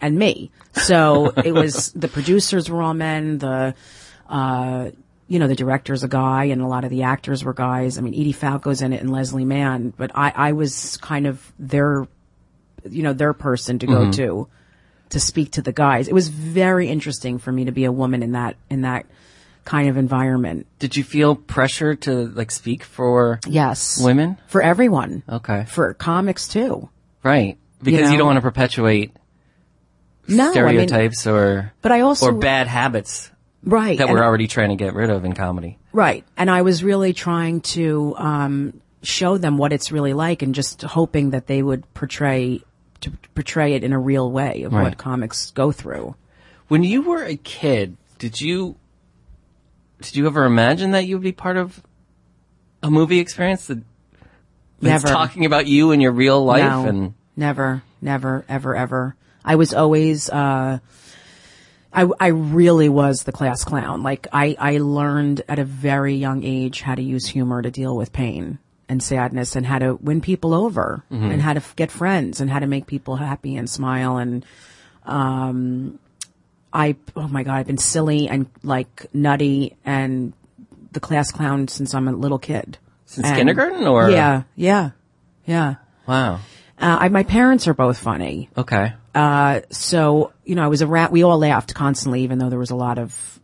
and 0.00 0.18
me. 0.18 0.50
So 0.72 1.30
it 1.30 1.52
was, 1.52 1.92
the 1.92 2.08
producers 2.08 2.70
were 2.70 2.80
all 2.82 2.94
men, 2.94 3.38
the, 3.38 3.74
uh, 4.28 4.90
you 5.30 5.38
know, 5.38 5.46
the 5.46 5.54
director's 5.54 6.02
a 6.02 6.08
guy 6.08 6.46
and 6.46 6.60
a 6.60 6.66
lot 6.66 6.82
of 6.82 6.90
the 6.90 7.04
actors 7.04 7.44
were 7.44 7.54
guys. 7.54 7.96
I 7.96 8.00
mean, 8.00 8.14
Edie 8.14 8.32
Falco's 8.32 8.82
in 8.82 8.92
it 8.92 9.00
and 9.00 9.12
Leslie 9.12 9.44
Mann, 9.44 9.94
but 9.96 10.10
I, 10.12 10.32
I 10.34 10.52
was 10.52 10.96
kind 10.96 11.28
of 11.28 11.52
their, 11.56 12.08
you 12.88 13.04
know, 13.04 13.12
their 13.12 13.32
person 13.32 13.78
to 13.78 13.86
go 13.86 13.92
mm-hmm. 13.92 14.10
to, 14.10 14.48
to 15.10 15.20
speak 15.20 15.52
to 15.52 15.62
the 15.62 15.72
guys. 15.72 16.08
It 16.08 16.14
was 16.14 16.26
very 16.26 16.88
interesting 16.88 17.38
for 17.38 17.52
me 17.52 17.66
to 17.66 17.70
be 17.70 17.84
a 17.84 17.92
woman 17.92 18.24
in 18.24 18.32
that, 18.32 18.56
in 18.70 18.80
that 18.80 19.06
kind 19.64 19.88
of 19.88 19.96
environment. 19.96 20.66
Did 20.80 20.96
you 20.96 21.04
feel 21.04 21.36
pressure 21.36 21.94
to 21.94 22.26
like 22.26 22.50
speak 22.50 22.82
for 22.82 23.38
Yes. 23.46 24.02
women? 24.02 24.36
For 24.48 24.60
everyone. 24.60 25.22
Okay. 25.28 25.64
For 25.68 25.94
comics 25.94 26.48
too. 26.48 26.88
Right. 27.22 27.56
Because 27.80 28.00
you, 28.00 28.16
know? 28.16 28.18
don't 28.18 28.26
want 28.26 28.36
to 28.38 28.42
perpetuate 28.42 29.12
No, 30.26 30.42
I 30.42 30.46
mean, 30.46 30.52
stereotypes 30.54 31.28
or 31.28 31.72
but 31.82 31.92
I 31.92 32.00
also, 32.00 32.30
or 32.30 32.32
bad 32.32 32.66
habits 32.66 33.30
right. 33.64 33.98
that 33.98 34.08
and 34.08 34.14
we're 34.14 34.24
already 34.24 34.46
trying 34.46 34.70
to 34.70 34.76
get 34.76 34.94
rid 34.94 35.10
of 35.10 35.24
in 35.24 35.32
comedy. 35.34 35.78
Right. 35.92 36.24
And 36.36 36.50
I 36.50 36.62
was 36.62 36.84
really 36.84 37.12
trying 37.12 37.60
to 37.62 38.14
um, 38.16 38.80
show 39.02 39.38
them 39.38 39.58
what 39.58 39.72
it's 39.72 39.90
really 39.92 40.12
like 40.12 40.42
and 40.42 40.54
just 40.54 40.82
hoping 40.82 41.30
that 41.30 41.46
they 41.46 41.62
would 41.62 41.92
portray 41.94 42.62
to 43.00 43.10
portray 43.34 43.74
it 43.74 43.82
in 43.82 43.92
a 43.92 43.98
real 43.98 44.30
way 44.30 44.62
of 44.64 44.72
Right. 44.72 44.84
what 44.84 44.98
comics 44.98 45.50
go 45.52 45.72
through. 45.72 46.14
When 46.68 46.84
you 46.84 47.02
were 47.02 47.24
a 47.24 47.36
kid, 47.36 47.96
did 48.18 48.40
you 48.40 48.76
did 50.02 50.16
you 50.16 50.26
ever 50.26 50.44
imagine 50.44 50.92
that 50.92 51.06
you 51.06 51.16
would 51.16 51.22
be 51.22 51.32
part 51.32 51.56
of 51.56 51.82
a 52.82 52.90
movie 52.90 53.18
experience 53.18 53.66
that 53.66 53.78
that's 54.80 55.04
Never. 55.04 55.14
talking 55.14 55.44
about 55.44 55.66
you 55.66 55.92
and 55.92 56.00
your 56.00 56.12
real 56.12 56.42
life 56.42 56.62
no, 56.62 56.86
and 56.86 57.14
never, 57.36 57.82
never, 58.00 58.44
ever, 58.48 58.74
ever. 58.74 59.14
I 59.44 59.56
was 59.56 59.74
always, 59.74 60.30
uh, 60.30 60.78
I, 61.92 62.08
I 62.20 62.28
really 62.28 62.88
was 62.88 63.24
the 63.24 63.32
class 63.32 63.64
clown. 63.64 64.02
Like 64.02 64.26
I, 64.32 64.56
I 64.58 64.78
learned 64.78 65.42
at 65.48 65.58
a 65.58 65.64
very 65.64 66.14
young 66.14 66.44
age 66.44 66.82
how 66.82 66.94
to 66.94 67.02
use 67.02 67.26
humor 67.26 67.62
to 67.62 67.70
deal 67.70 67.96
with 67.96 68.12
pain 68.12 68.58
and 68.88 69.02
sadness 69.02 69.56
and 69.56 69.66
how 69.66 69.78
to 69.80 69.94
win 69.96 70.20
people 70.20 70.52
over 70.54 71.04
and 71.10 71.40
how 71.42 71.52
to 71.52 71.58
f- 71.60 71.74
get 71.76 71.90
friends 71.90 72.40
and 72.40 72.48
how 72.50 72.58
to 72.60 72.66
make 72.66 72.86
people 72.86 73.16
happy 73.16 73.56
and 73.56 73.68
smile. 73.68 74.18
And, 74.18 74.44
um, 75.04 75.98
I, 76.72 76.96
oh 77.16 77.26
my 77.28 77.42
God, 77.42 77.54
I've 77.54 77.66
been 77.66 77.78
silly 77.78 78.28
and 78.28 78.46
like 78.62 79.06
nutty 79.12 79.76
and 79.84 80.32
the 80.92 81.00
class 81.00 81.32
clown 81.32 81.66
since 81.68 81.94
I'm 81.94 82.06
a 82.08 82.12
little 82.12 82.38
kid. 82.38 82.78
since 83.06 83.26
And- 83.26 83.36
kindergarten 83.36 83.86
or 83.86 84.10
Yeah, 84.10 84.42
yeah, 84.56 84.90
yeah. 85.46 85.74
wow 86.06 86.38
Uh, 86.80 86.96
I, 87.02 87.08
my 87.08 87.22
parents 87.24 87.68
are 87.68 87.74
both 87.74 87.98
funny. 87.98 88.48
okay 88.56 88.94
Uh, 89.14 89.60
so, 89.70 90.32
you 90.44 90.54
know, 90.54 90.64
I 90.64 90.68
was 90.68 90.80
a 90.82 90.86
rat. 90.86 91.12
we 91.12 91.22
all 91.22 91.38
laughed 91.38 91.74
constantly, 91.74 92.22
even 92.22 92.38
though 92.38 92.48
there 92.48 92.58
was 92.58 92.70
a 92.70 92.76
lot 92.76 92.98
of, 92.98 93.40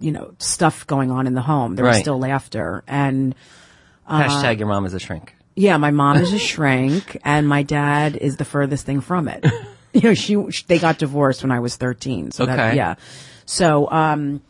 you 0.00 0.12
know, 0.12 0.34
stuff 0.38 0.86
going 0.86 1.10
on 1.10 1.26
in 1.26 1.34
the 1.34 1.42
home. 1.42 1.76
There 1.76 1.84
was 1.84 1.96
Right. 1.96 2.00
still 2.00 2.18
laughter. 2.18 2.82
And 2.86 3.34
hashtag 4.08 4.58
your 4.58 4.68
mom 4.68 4.84
is 4.86 4.94
a 4.94 4.98
shrink 4.98 5.34
yeah, 5.54 5.76
my 5.76 5.90
mom 5.90 6.16
is 6.16 6.32
a 6.32 6.38
shrink 6.38 7.18
and 7.24 7.46
my 7.46 7.62
dad 7.62 8.16
is 8.16 8.36
the 8.38 8.44
furthest 8.44 8.86
thing 8.86 9.02
from 9.02 9.28
it. 9.28 9.44
you 9.92 10.00
know, 10.00 10.14
she, 10.14 10.34
sh 10.50 10.62
they 10.62 10.78
got 10.78 10.96
divorced 10.98 11.42
when 11.42 11.50
I 11.52 11.60
was 11.60 11.76
13. 11.76 12.30
So 12.30 12.46
that, 12.46 12.58
Okay. 12.58 12.76
yeah. 12.76 12.94
So, 13.44 13.90
um, 13.90 14.40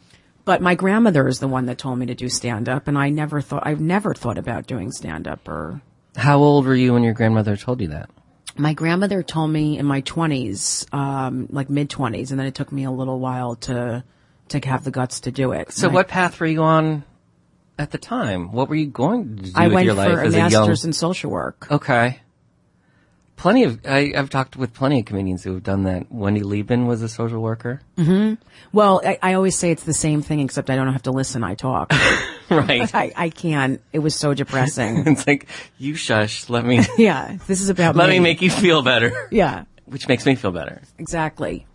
but 0.44 0.62
my 0.62 0.76
grandmother 0.76 1.26
is 1.26 1.40
the 1.40 1.48
one 1.48 1.66
that 1.66 1.78
told 1.78 1.98
me 1.98 2.06
to 2.06 2.14
do 2.14 2.28
stand 2.28 2.68
up 2.68 2.86
and 2.86 2.96
I 2.96 3.08
never 3.10 3.40
thought, 3.40 3.66
I've 3.66 3.80
never 3.80 4.14
thought 4.14 4.38
about 4.38 4.68
doing 4.68 4.92
stand 4.92 5.26
up 5.26 5.48
or 5.48 5.80
how 6.16 6.38
old 6.38 6.66
were 6.66 6.74
you 6.74 6.92
when 6.94 7.02
your 7.02 7.14
grandmother 7.14 7.56
told 7.56 7.80
you 7.80 7.88
that 7.88 8.10
my 8.58 8.74
grandmother 8.74 9.22
told 9.22 9.50
me 9.50 9.78
in 9.78 9.86
my 9.86 10.02
twenties, 10.02 10.86
um, 10.92 11.46
like 11.50 11.70
mid 11.70 11.88
twenties, 11.88 12.30
and 12.32 12.38
then 12.38 12.46
it 12.46 12.54
took 12.54 12.70
me 12.70 12.84
a 12.84 12.90
little 12.90 13.18
while 13.18 13.56
to 13.56 14.04
to 14.48 14.60
have 14.68 14.84
the 14.84 14.90
guts 14.90 15.20
to 15.20 15.30
do 15.30 15.52
it. 15.52 15.72
so 15.72 15.86
And 15.88 15.92
I- 15.92 15.94
what 15.94 16.08
path 16.08 16.38
were 16.38 16.46
you 16.46 16.62
on 16.62 17.04
at 17.78 17.90
the 17.90 17.96
time 17.98 18.52
what 18.52 18.68
were 18.68 18.74
you 18.74 18.86
going 18.86 19.36
to 19.38 19.42
do 19.44 19.52
I 19.54 19.68
with 19.68 19.74
went 19.74 19.86
your 19.86 19.94
life 19.94 20.12
for 20.12 20.20
a 20.20 20.26
as 20.26 20.34
a 20.34 20.36
young 20.36 20.50
master's 20.52 20.84
in 20.84 20.92
social 20.92 21.30
work. 21.30 21.66
Okay. 21.70 22.20
Plenty 23.36 23.64
of 23.64 23.80
I, 23.86 24.12
I've 24.14 24.28
talked 24.28 24.56
with 24.56 24.74
plenty 24.74 25.00
of 25.00 25.06
comedians 25.06 25.42
who 25.42 25.54
have 25.54 25.62
done 25.62 25.84
that. 25.84 26.12
Wendy 26.12 26.42
Liebman 26.42 26.86
was 26.86 27.00
a 27.00 27.08
social 27.08 27.40
worker, 27.40 27.80
Well, 28.72 29.00
I, 29.04 29.18
I 29.22 29.32
always 29.32 29.56
say 29.56 29.70
it's 29.70 29.84
the 29.84 29.94
same 29.94 30.20
thing, 30.20 30.40
except 30.40 30.68
I 30.68 30.76
don't 30.76 30.92
have 30.92 31.02
to 31.04 31.10
listen. 31.10 31.42
I 31.42 31.54
talk. 31.54 31.90
right? 32.68 32.94
I, 32.94 33.12
I 33.16 33.28
can't. 33.30 33.80
It 33.92 33.98
was 34.00 34.14
so 34.14 34.34
depressing. 34.34 35.06
it's 35.06 35.26
like 35.26 35.46
you 35.78 35.94
shush. 35.94 36.48
Let 36.48 36.64
me 36.64 36.80
yeah, 36.98 37.36
this 37.46 37.60
is 37.60 37.68
about 37.68 37.96
let 37.96 38.08
me 38.08 38.20
make 38.20 38.42
you 38.42 38.50
feel 38.50 38.82
better, 38.82 39.28
Yeah, 39.30 39.64
which 39.86 40.08
makes 40.08 40.24
me 40.26 40.34
feel 40.34 40.52
better. 40.52 40.82
exactly. 40.98 41.66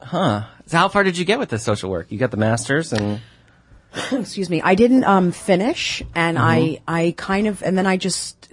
Huh. 0.00 0.44
So 0.66 0.76
how 0.78 0.88
far 0.88 1.04
did 1.04 1.16
you 1.18 1.24
get 1.24 1.38
with 1.38 1.48
the 1.48 1.58
social 1.58 1.90
work? 1.90 2.10
You 2.10 2.18
got 2.18 2.30
the 2.30 2.36
masters, 2.36 2.92
and 2.92 3.20
excuse 4.12 4.50
me, 4.50 4.60
I 4.62 4.74
didn't 4.74 5.04
um 5.04 5.32
finish 5.32 6.02
and 6.14 6.38
I 6.38 6.80
I 6.86 7.14
kind 7.16 7.46
of 7.46 7.62
and 7.62 7.76
then 7.78 7.86
I 7.86 7.96
just 7.96 8.52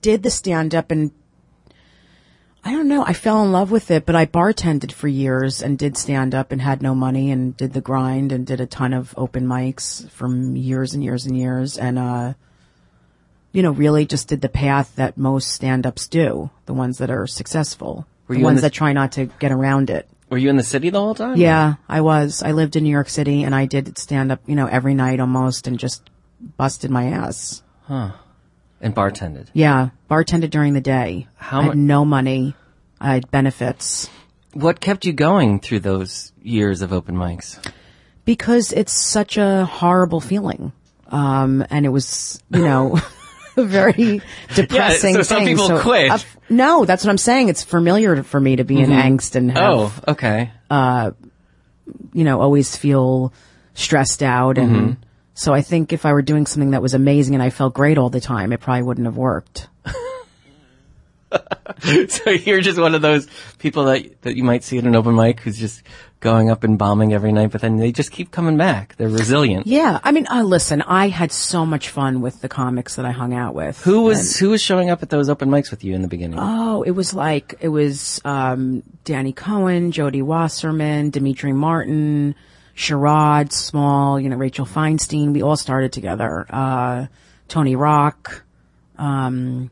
did 0.00 0.22
the 0.22 0.30
stand 0.30 0.74
up 0.74 0.90
and 0.90 1.10
I 2.66 2.72
don't 2.72 2.88
know, 2.88 3.04
I 3.06 3.12
fell 3.12 3.44
in 3.44 3.52
love 3.52 3.70
with 3.70 3.92
it, 3.92 4.04
but 4.06 4.16
I 4.16 4.26
bartended 4.26 4.90
for 4.90 5.06
years 5.06 5.62
and 5.62 5.78
did 5.78 5.96
stand 5.96 6.34
up 6.34 6.50
and 6.50 6.60
had 6.60 6.82
no 6.82 6.96
money 6.96 7.30
and 7.30 7.56
did 7.56 7.72
the 7.74 7.80
grind 7.80 8.32
and 8.32 8.44
did 8.44 8.60
a 8.60 8.66
ton 8.66 8.92
of 8.92 9.14
open 9.16 9.46
mics 9.46 10.10
from 10.10 10.56
years 10.56 10.92
and 10.92 11.04
years 11.04 11.26
and 11.26 11.36
years 11.38 11.78
and 11.78 11.96
uh 11.98 12.32
you 13.52 13.62
know, 13.62 13.70
really 13.70 14.04
just 14.04 14.28
did 14.28 14.40
the 14.42 14.48
path 14.50 14.94
that 14.96 15.16
most 15.16 15.50
stand-ups 15.50 16.08
do, 16.08 16.50
the 16.66 16.74
ones 16.74 16.98
that 16.98 17.08
are 17.10 17.26
successful, 17.26 18.04
Were 18.28 18.34
the 18.34 18.42
ones 18.42 18.56
the- 18.58 18.62
that 18.62 18.72
try 18.74 18.92
not 18.92 19.12
to 19.12 19.26
get 19.38 19.50
around 19.52 19.88
it. 19.88 20.06
were 20.28 20.36
you 20.36 20.50
in 20.50 20.56
the 20.56 20.62
city 20.64 20.90
the 20.90 21.00
whole 21.00 21.14
time? 21.14 21.36
Yeah, 21.38 21.74
I 21.88 22.00
was. 22.02 22.42
I 22.42 22.50
lived 22.52 22.74
in 22.76 22.82
New 22.82 22.90
York 22.90 23.08
City 23.08 23.44
and 23.44 23.54
I 23.54 23.64
did 23.66 23.96
stand 23.96 24.32
up, 24.32 24.40
you 24.46 24.56
know, 24.56 24.66
every 24.66 24.92
night 24.92 25.20
almost 25.20 25.66
and 25.68 25.78
just 25.78 26.10
busted 26.58 26.90
my 26.90 27.06
ass. 27.06 27.62
And 28.86 28.94
bartended. 28.94 29.48
Yeah, 29.52 29.90
bartended 30.10 30.50
during 30.50 30.72
the 30.72 30.80
day. 30.80 31.26
How 31.36 31.60
I 31.60 31.64
had 31.64 31.76
no 31.78 32.04
money. 32.04 32.54
I 33.00 33.12
had 33.14 33.30
benefits 33.30 34.08
What 34.54 34.80
kept 34.80 35.04
you 35.04 35.12
going 35.12 35.60
through 35.60 35.80
those 35.80 36.32
years 36.42 36.80
of 36.82 36.92
open 36.92 37.14
mics? 37.16 37.58
because 38.24 38.72
it's 38.72 38.92
such 38.92 39.36
a 39.36 39.64
horrible 39.66 40.20
feeling. 40.20 40.72
Um, 41.08 41.64
and 41.70 41.86
it 41.86 41.90
was, 41.90 42.42
you 42.50 42.62
know, 42.62 42.98
very 43.56 44.20
depressing 44.54 45.14
so 45.16 45.22
some 45.22 45.44
thing. 45.44 45.56
people 45.56 45.78
quit. 45.80 46.10
uh, 46.10 46.18
no, 46.48 46.84
that's 46.84 47.04
what 47.04 47.10
I'm 47.10 47.18
saying. 47.18 47.48
It's 47.50 47.62
familiar 47.62 48.22
for 48.24 48.40
me 48.40 48.56
to 48.56 48.64
be 48.64 48.80
in 48.80 48.90
angst 48.90 49.36
and 49.36 49.50
have, 49.52 50.02
Oh, 50.08 50.12
okay. 50.12 50.50
you 52.12 52.24
know, 52.24 52.40
always 52.40 52.74
feel 52.76 53.32
stressed 53.74 54.22
out. 54.22 54.58
And 54.58 54.96
so 55.36 55.52
I 55.52 55.60
think 55.60 55.92
if 55.92 56.06
I 56.06 56.12
were 56.12 56.22
doing 56.22 56.46
something 56.46 56.70
that 56.70 56.80
was 56.80 56.94
amazing 56.94 57.34
and 57.34 57.42
I 57.42 57.50
felt 57.50 57.74
great 57.74 57.98
all 57.98 58.10
the 58.10 58.20
time, 58.20 58.52
it 58.52 58.60
probably 58.60 58.82
wouldn't 58.82 59.06
have 59.06 59.16
worked. 59.16 59.68
so 62.08 62.30
you're 62.30 62.60
just 62.60 62.78
one 62.78 62.94
of 62.94 63.02
those 63.02 63.28
people 63.58 63.84
that 63.84 64.22
that 64.22 64.36
you 64.36 64.44
might 64.44 64.64
see 64.64 64.78
at 64.78 64.84
an 64.84 64.96
open 64.96 65.14
mic 65.14 65.40
who's 65.40 65.58
just 65.58 65.82
going 66.20 66.50
up 66.50 66.64
and 66.64 66.78
bombing 66.78 67.12
every 67.12 67.32
night, 67.32 67.50
but 67.50 67.60
then 67.60 67.76
they 67.76 67.92
just 67.92 68.10
keep 68.10 68.30
coming 68.30 68.56
back. 68.56 68.96
They're 68.96 69.08
resilient. 69.08 69.66
Yeah. 69.66 70.00
I 70.02 70.12
mean, 70.12 70.26
uh, 70.28 70.42
listen, 70.42 70.80
I 70.82 71.08
had 71.08 71.30
so 71.30 71.66
much 71.66 71.90
fun 71.90 72.22
with 72.22 72.40
the 72.40 72.48
comics 72.48 72.96
that 72.96 73.04
I 73.04 73.10
hung 73.10 73.34
out 73.34 73.54
with. 73.54 73.82
Who 73.82 74.02
was 74.02 74.38
who 74.38 74.50
was 74.50 74.62
showing 74.62 74.88
up 74.88 75.02
at 75.02 75.10
those 75.10 75.28
open 75.28 75.50
mics 75.50 75.70
with 75.70 75.84
you 75.84 75.94
in 75.94 76.02
the 76.02 76.08
beginning? 76.08 76.38
Oh, 76.40 76.82
it 76.82 76.92
was 76.92 77.12
like 77.12 77.56
it 77.60 77.68
was 77.68 78.20
um, 78.24 78.82
Danny 79.04 79.32
Cohen, 79.32 79.92
Jody 79.92 80.22
Wasserman, 80.22 81.10
Demetri 81.10 81.52
Martin, 81.52 82.34
Sherrod 82.76 83.52
Small, 83.52 84.20
you 84.20 84.28
know, 84.28 84.36
Rachel 84.36 84.66
Feinstein. 84.66 85.32
We 85.32 85.42
all 85.42 85.56
started 85.56 85.92
together. 85.92 86.46
Uh, 86.48 87.06
Tony 87.48 87.74
Rock, 87.74 88.44
um, 88.98 89.70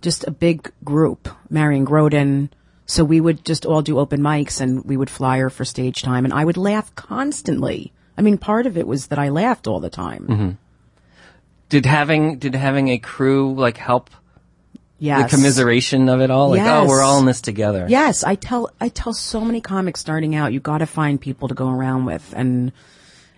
just 0.00 0.26
a 0.26 0.30
big 0.30 0.72
group. 0.82 1.28
Marion 1.50 1.86
Grodin. 1.86 2.48
So 2.86 3.04
we 3.04 3.20
would 3.20 3.44
just 3.44 3.64
all 3.64 3.82
do 3.82 3.98
open 3.98 4.20
mics 4.20 4.60
and 4.60 4.84
we 4.84 4.96
would 4.96 5.10
flyer 5.10 5.50
for 5.50 5.64
stage 5.64 6.02
time, 6.02 6.24
and 6.24 6.34
I 6.34 6.44
would 6.44 6.56
laugh 6.56 6.94
constantly. 6.94 7.92
I 8.18 8.22
mean, 8.22 8.38
part 8.38 8.66
of 8.66 8.76
it 8.76 8.86
was 8.86 9.06
that 9.08 9.18
I 9.18 9.28
laughed 9.28 9.66
all 9.66 9.80
the 9.80 9.90
time. 9.90 10.26
did 11.72 11.86
having 11.86 12.38
did 12.38 12.54
having 12.54 12.88
a 12.88 12.98
crew 12.98 13.54
like 13.54 13.78
help 13.78 14.10
Yes. 15.02 15.28
the 15.28 15.36
commiseration 15.36 16.08
of 16.08 16.20
it 16.20 16.30
all? 16.30 16.50
Like, 16.50 16.62
oh, 16.62 16.86
we're 16.86 17.02
all 17.02 17.18
in 17.18 17.26
this 17.26 17.40
together. 17.40 17.86
Yes, 17.88 18.22
I 18.22 18.36
tell 18.36 18.70
I 18.80 18.88
tell 18.88 19.12
so 19.12 19.40
many 19.40 19.60
comics 19.60 19.98
starting 19.98 20.36
out, 20.36 20.52
you 20.52 20.60
got 20.60 20.78
to 20.78 20.86
find 20.86 21.20
people 21.20 21.48
to 21.48 21.54
go 21.54 21.68
around 21.68 22.04
with 22.04 22.32
and 22.36 22.70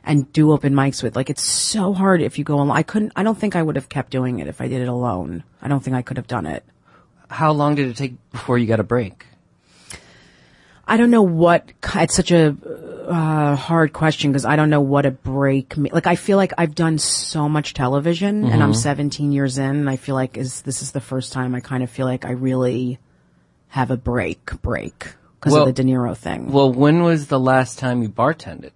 and 0.04 0.30
do 0.35 0.52
open 0.52 0.75
mics 0.75 1.02
with. 1.02 1.16
Like 1.16 1.30
it's 1.30 1.42
so 1.42 1.94
hard 1.94 2.21
if 2.21 2.38
you 2.38 2.44
go 2.44 2.56
alone. 2.56 2.71
I 2.71 2.83
couldn't. 2.83 3.12
I 3.16 3.23
don't 3.23 3.38
think 3.38 3.56
I 3.56 3.62
would 3.62 3.76
have 3.76 3.88
kept 3.88 4.11
doing 4.11 4.40
it 4.40 4.47
if 4.47 4.61
I 4.61 4.68
did 4.68 4.83
it 4.83 4.88
alone. 4.88 5.42
I 5.62 5.68
don't 5.68 5.83
think 5.83 5.97
I 5.97 6.02
could 6.02 6.18
have 6.18 6.26
done 6.26 6.44
it. 6.44 6.64
How 7.30 7.52
long 7.52 7.76
did 7.76 7.88
it 7.88 7.97
take 7.97 8.16
before 8.30 8.59
you 8.59 8.66
got 8.66 8.78
a 8.78 8.85
break? 8.85 9.25
I 10.87 10.97
don't 10.97 11.11
know 11.11 11.23
what. 11.23 11.71
It's 11.95 12.14
such 12.14 12.31
a 12.31 12.57
uh, 13.09 13.57
hard 13.57 13.93
question 13.93 14.33
because 14.33 14.45
I 14.45 14.57
don't 14.57 14.71
know 14.71 14.81
what 14.81 15.07
a 15.07 15.11
break. 15.11 15.76
Me- 15.76 15.91
like 15.91 16.07
I 16.07 16.17
feel 16.17 16.37
like 16.37 16.53
I've 16.59 16.75
done 16.75 16.99
so 16.99 17.49
much 17.49 17.75
television 17.75 18.45
and 18.45 18.62
I'm 18.62 18.75
17 18.75 19.33
years 19.33 19.59
in, 19.59 19.64
and 19.71 19.91
I 19.91 19.97
feel 19.97 20.14
like 20.14 20.37
is 20.37 20.62
this 20.62 20.83
is 20.83 20.93
the 20.93 21.00
first 21.00 21.33
time 21.33 21.55
I 21.55 21.61
kind 21.61 21.83
of 21.83 21.91
feel 21.91 22.07
like 22.07 22.25
I 22.25 22.33
really 22.33 22.99
have 23.69 23.91
a 23.91 23.97
break 23.97 24.50
break 24.62 25.14
because 25.41 25.53
Well- 25.53 25.62
of 25.69 25.75
the 25.75 25.83
De 25.83 25.88
Niro 25.88 26.17
thing. 26.17 26.53
Well, 26.53 26.73
when 26.73 27.03
was 27.03 27.26
the 27.26 27.41
last 27.41 27.79
time 27.79 28.03
you 28.03 28.09
bartended? 28.09 28.73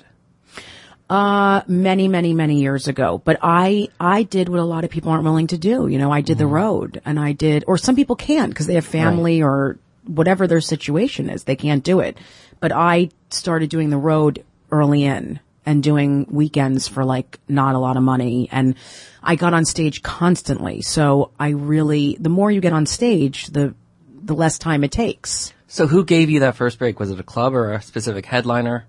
Uh, 1.11 1.63
many, 1.67 2.07
many, 2.07 2.35
many 2.35 2.61
years 2.61 2.87
ago. 2.87 3.17
But 3.25 3.39
I, 3.41 3.89
I 3.99 4.25
did 4.25 4.51
what 4.51 4.61
a 4.61 4.65
lot 4.65 4.85
of 4.85 4.91
people 4.91 5.11
aren't 5.11 5.25
willing 5.25 5.47
to 5.47 5.57
do. 5.57 5.87
You 5.89 5.97
know, 5.99 6.13
I 6.13 6.21
did 6.21 6.37
the 6.37 6.47
road 6.47 7.01
and 7.07 7.19
I 7.19 7.33
did, 7.33 7.65
or 7.67 7.79
some 7.79 7.97
people 7.97 8.15
can't 8.15 8.51
because 8.51 8.67
they 8.67 8.75
have 8.75 8.85
family 8.85 9.43
or 9.43 9.79
whatever 10.09 10.47
their 10.47 10.61
situation 10.61 11.31
is. 11.31 11.45
They 11.45 11.57
can't 11.57 11.85
do 11.85 12.01
it. 12.01 12.19
But 12.61 12.73
I 12.73 13.11
started 13.31 13.71
doing 13.71 13.91
the 13.91 13.97
road 13.97 14.45
early 14.71 15.05
in 15.05 15.39
and 15.65 15.83
doing 15.83 16.27
weekends 16.31 16.89
for 16.89 17.05
like 17.05 17.39
not 17.49 17.75
a 17.75 17.79
lot 17.79 17.97
of 17.97 18.03
money. 18.03 18.49
And 18.51 18.75
I 19.23 19.37
got 19.37 19.55
on 19.55 19.65
stage 19.65 20.03
constantly. 20.03 20.83
So 20.83 21.31
I 21.39 21.51
really, 21.51 22.17
the 22.19 22.31
more 22.31 22.51
you 22.51 22.61
get 22.61 22.73
on 22.73 22.87
stage, 22.87 23.49
the, 23.49 23.75
the 24.23 24.35
less 24.35 24.59
time 24.59 24.83
it 24.83 24.91
takes. 24.91 25.53
So 25.67 25.87
who 25.87 26.05
gave 26.05 26.31
you 26.31 26.41
that 26.41 26.57
first 26.57 26.79
break? 26.79 26.99
Was 26.99 27.11
it 27.11 27.21
a 27.21 27.25
club 27.25 27.55
or 27.55 27.73
a 27.73 27.83
specific 27.83 28.25
headliner? 28.25 28.87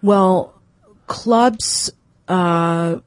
Well, 0.00 0.54
clubs, 1.08 1.90
uh, 2.28 3.00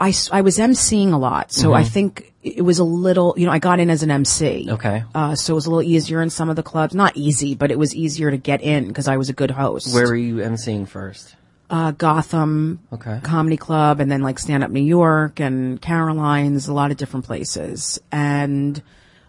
I, 0.00 0.14
I 0.32 0.40
was 0.40 0.56
emceeing 0.56 1.12
a 1.12 1.18
lot. 1.18 1.52
So 1.52 1.74
I 1.74 1.84
think 1.84 2.32
it 2.42 2.62
was 2.62 2.78
a 2.78 2.84
little, 2.84 3.34
you 3.36 3.44
know, 3.44 3.52
I 3.52 3.58
got 3.58 3.80
in 3.80 3.90
as 3.90 4.02
an 4.02 4.10
MC. 4.10 4.66
Okay. 4.70 5.04
Uh, 5.14 5.34
so 5.34 5.52
it 5.52 5.56
was 5.56 5.66
a 5.66 5.70
little 5.70 5.82
easier 5.88 6.22
in 6.22 6.30
some 6.30 6.48
of 6.48 6.56
the 6.56 6.62
clubs. 6.62 6.94
Not 6.94 7.14
easy, 7.16 7.54
but 7.54 7.70
it 7.70 7.78
was 7.78 7.94
easier 7.94 8.30
to 8.30 8.38
get 8.38 8.62
in 8.62 8.88
because 8.88 9.08
I 9.08 9.18
was 9.18 9.28
a 9.28 9.34
good 9.34 9.50
host. 9.50 9.92
Where 9.92 10.06
were 10.06 10.16
you 10.16 10.36
emceeing 10.36 10.88
first? 10.88 11.36
Uh, 11.68 11.90
Gotham 11.92 12.80
Okay. 12.92 13.20
Comedy 13.22 13.58
Club 13.58 14.00
and 14.00 14.10
then 14.10 14.22
like 14.22 14.38
Stand 14.38 14.64
Up 14.64 14.70
New 14.70 14.82
York 14.82 15.38
and 15.38 15.80
Caroline's, 15.80 16.66
a 16.66 16.72
lot 16.72 16.90
of 16.90 16.96
different 16.96 17.26
places. 17.26 18.00
And 18.10 18.82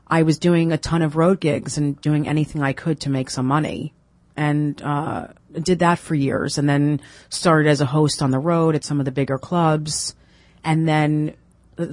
I 0.07 0.23
was 0.23 0.39
doing 0.39 0.71
a 0.71 0.77
ton 0.77 1.01
of 1.01 1.17
road 1.17 1.41
gigs 1.41 1.77
and 1.77 1.99
doing 2.01 2.27
anything 2.29 2.63
I 2.63 2.71
could 2.73 3.01
to 3.01 3.09
make 3.09 3.29
some 3.29 3.45
money. 3.45 3.93
And, 4.37 4.81
uh, 4.81 5.27
did 5.51 5.79
that 5.79 5.99
for 5.99 6.15
years 6.15 6.57
and 6.57 6.67
then 6.69 7.01
started 7.29 7.69
as 7.69 7.81
a 7.81 7.85
host 7.85 8.21
on 8.21 8.31
the 8.31 8.39
road 8.39 8.73
at 8.73 8.85
some 8.85 8.99
of 8.99 9.05
the 9.05 9.11
bigger 9.11 9.37
clubs. 9.37 10.15
And 10.63 10.88
then 10.88 11.36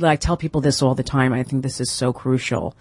I 0.03 0.17
tell 0.17 0.37
people 0.37 0.61
this 0.61 0.83
all 0.83 0.95
the 0.95 1.03
time. 1.03 1.33
I 1.33 1.43
think 1.43 1.63
this 1.63 1.81
is 1.81 1.91
so 1.91 2.13
crucial. 2.13 2.77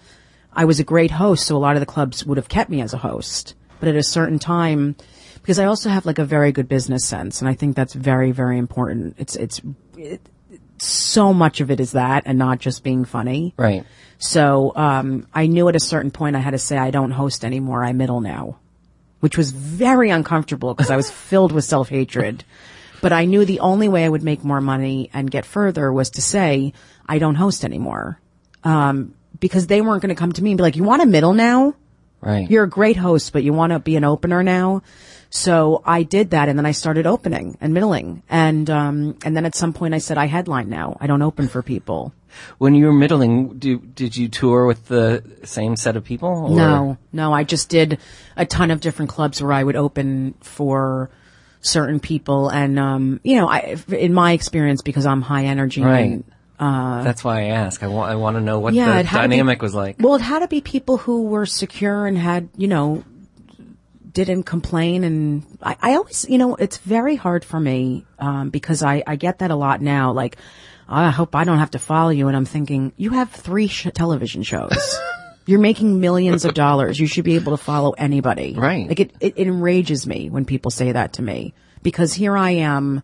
I 0.52 0.64
was 0.64 0.80
a 0.80 0.84
great 0.84 1.10
host, 1.10 1.46
so 1.46 1.56
a 1.56 1.58
lot 1.58 1.76
of 1.76 1.80
the 1.80 1.86
clubs 1.86 2.24
would 2.24 2.36
have 2.36 2.48
kept 2.48 2.70
me 2.70 2.80
as 2.80 2.92
a 2.92 2.98
host. 2.98 3.54
But 3.80 3.88
at 3.88 3.96
a 3.96 4.02
certain 4.02 4.38
time, 4.38 4.96
because 5.40 5.58
I 5.58 5.66
also 5.66 5.88
have 5.88 6.04
like 6.04 6.18
a 6.18 6.24
very 6.24 6.52
good 6.52 6.68
business 6.68 7.06
sense, 7.06 7.40
and 7.40 7.48
I 7.48 7.54
think 7.54 7.76
that's 7.76 7.94
very, 7.94 8.32
very 8.32 8.58
important. 8.58 9.14
It's 9.18 9.36
it's 9.36 9.60
it, 9.96 10.20
so 10.78 11.32
much 11.32 11.60
of 11.60 11.70
it 11.70 11.80
is 11.80 11.92
that, 11.92 12.24
and 12.26 12.38
not 12.38 12.58
just 12.58 12.82
being 12.82 13.04
funny. 13.04 13.54
Right. 13.56 13.84
So 14.18 14.72
um, 14.74 15.28
I 15.32 15.46
knew 15.46 15.68
at 15.68 15.76
a 15.76 15.80
certain 15.80 16.10
point 16.10 16.34
I 16.34 16.40
had 16.40 16.50
to 16.50 16.58
say 16.58 16.76
I 16.76 16.90
don't 16.90 17.12
host 17.12 17.44
anymore. 17.44 17.84
I 17.84 17.92
middle 17.92 18.20
now, 18.20 18.58
which 19.20 19.36
was 19.36 19.52
very 19.52 20.10
uncomfortable 20.10 20.74
because 20.74 20.90
I 20.90 20.96
was 20.96 21.10
filled 21.10 21.52
with 21.52 21.64
self 21.64 21.88
hatred. 21.88 22.44
But 23.00 23.12
I 23.12 23.24
knew 23.26 23.44
the 23.44 23.60
only 23.60 23.88
way 23.88 24.04
I 24.04 24.08
would 24.08 24.22
make 24.22 24.42
more 24.44 24.60
money 24.60 25.10
and 25.12 25.30
get 25.30 25.44
further 25.44 25.92
was 25.92 26.10
to 26.10 26.22
say 26.22 26.72
I 27.08 27.18
don't 27.18 27.36
host 27.36 27.64
anymore, 27.64 28.20
um, 28.64 29.14
because 29.40 29.66
they 29.68 29.80
weren't 29.80 30.02
going 30.02 30.14
to 30.14 30.18
come 30.18 30.32
to 30.32 30.42
me 30.42 30.50
and 30.50 30.58
be 30.58 30.62
like, 30.62 30.76
"You 30.76 30.84
want 30.84 31.02
a 31.02 31.06
middle 31.06 31.32
now? 31.32 31.74
Right. 32.20 32.50
You're 32.50 32.64
a 32.64 32.68
great 32.68 32.96
host, 32.96 33.32
but 33.32 33.44
you 33.44 33.52
want 33.52 33.72
to 33.72 33.78
be 33.78 33.96
an 33.96 34.04
opener 34.04 34.42
now." 34.42 34.82
So 35.30 35.82
I 35.84 36.02
did 36.04 36.30
that, 36.30 36.48
and 36.48 36.58
then 36.58 36.64
I 36.66 36.72
started 36.72 37.06
opening 37.06 37.56
and 37.60 37.74
middling, 37.74 38.22
and 38.30 38.68
um, 38.70 39.16
and 39.24 39.36
then 39.36 39.44
at 39.46 39.54
some 39.54 39.72
point 39.74 39.94
I 39.94 39.98
said 39.98 40.18
I 40.18 40.26
headline 40.26 40.68
now. 40.70 40.96
I 41.00 41.06
don't 41.06 41.22
open 41.22 41.48
for 41.48 41.62
people. 41.62 42.12
when 42.58 42.74
you 42.74 42.86
were 42.86 42.92
middling, 42.92 43.58
do, 43.58 43.78
did 43.78 44.16
you 44.16 44.28
tour 44.28 44.66
with 44.66 44.86
the 44.86 45.22
same 45.44 45.76
set 45.76 45.96
of 45.96 46.04
people? 46.04 46.28
or- 46.28 46.50
No, 46.56 46.96
no, 47.12 47.32
I 47.32 47.44
just 47.44 47.68
did 47.68 47.98
a 48.36 48.44
ton 48.46 48.70
of 48.70 48.80
different 48.80 49.10
clubs 49.10 49.42
where 49.42 49.52
I 49.52 49.62
would 49.64 49.76
open 49.76 50.34
for 50.40 51.10
certain 51.60 52.00
people, 52.00 52.48
and 52.48 52.78
um, 52.78 53.20
you 53.24 53.36
know, 53.36 53.48
I, 53.48 53.76
in 53.88 54.12
my 54.14 54.32
experience, 54.32 54.82
because 54.82 55.06
I'm 55.06 55.22
high 55.22 55.44
energy, 55.46 55.82
Right. 55.82 56.10
and, 56.12 56.24
That's 57.04 57.22
why 57.24 57.40
I 57.40 57.44
ask. 57.46 57.82
I 57.82 57.88
want. 57.88 58.10
I 58.10 58.16
want 58.16 58.36
to 58.36 58.40
know 58.40 58.58
what 58.60 58.74
yeah, 58.74 59.02
the 59.02 59.08
to 59.08 59.14
be- 59.14 59.16
dynamic 59.16 59.62
was 59.62 59.74
like. 59.74 59.96
Well, 60.00 60.14
it 60.14 60.20
had 60.22 60.40
to 60.40 60.48
be 60.48 60.60
people 60.60 60.96
who 60.98 61.24
were 61.24 61.46
secure 61.46 62.06
and 62.06 62.16
had, 62.18 62.48
you 62.56 62.68
know, 62.68 63.04
didn't 64.12 64.44
complain, 64.44 65.04
and 65.04 65.44
I, 65.62 65.76
I 65.80 65.94
always, 65.94 66.26
you 66.28 66.38
know, 66.38 66.54
it's 66.56 66.78
very 66.78 67.16
hard 67.16 67.44
for 67.44 67.60
me 67.60 68.04
um, 68.18 68.50
because 68.50 68.82
I, 68.82 69.02
I 69.06 69.16
get 69.16 69.38
that 69.40 69.50
a 69.50 69.56
lot 69.56 69.80
now, 69.80 70.12
like. 70.12 70.36
I 70.90 71.10
hope 71.10 71.34
I 71.34 71.44
don't 71.44 71.58
have 71.58 71.72
to 71.72 71.78
follow 71.78 72.08
you. 72.08 72.28
And 72.28 72.34
I'm 72.36 72.46
thinking, 72.46 72.94
you 72.96 73.10
have 73.10 73.30
three 73.30 73.68
sh- 73.68 73.88
television 73.92 74.42
shows. 74.42 74.72
You're 75.48 75.60
making 75.60 75.98
millions 75.98 76.44
of 76.44 76.52
dollars. 76.52 77.00
You 77.00 77.06
should 77.06 77.24
be 77.24 77.36
able 77.36 77.56
to 77.56 77.62
follow 77.62 77.92
anybody. 77.92 78.54
Right. 78.54 78.86
Like 78.86 79.00
it, 79.00 79.12
it, 79.18 79.32
it 79.38 79.46
enrages 79.46 80.06
me 80.06 80.28
when 80.28 80.44
people 80.44 80.70
say 80.70 80.92
that 80.92 81.14
to 81.14 81.22
me 81.22 81.54
because 81.82 82.12
here 82.12 82.36
I 82.36 82.50
am 82.50 83.02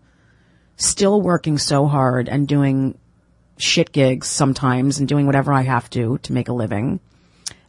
still 0.77 1.23
working 1.23 1.57
so 1.57 1.87
hard 1.87 2.29
and 2.29 2.47
doing 2.47 2.99
shit 3.57 3.93
gigs 3.93 4.29
sometimes 4.29 4.99
and 4.99 5.09
doing 5.09 5.25
whatever 5.25 5.55
I 5.55 5.63
have 5.63 5.89
to 5.91 6.19
to 6.19 6.33
make 6.35 6.49
a 6.49 6.53
living. 6.53 7.01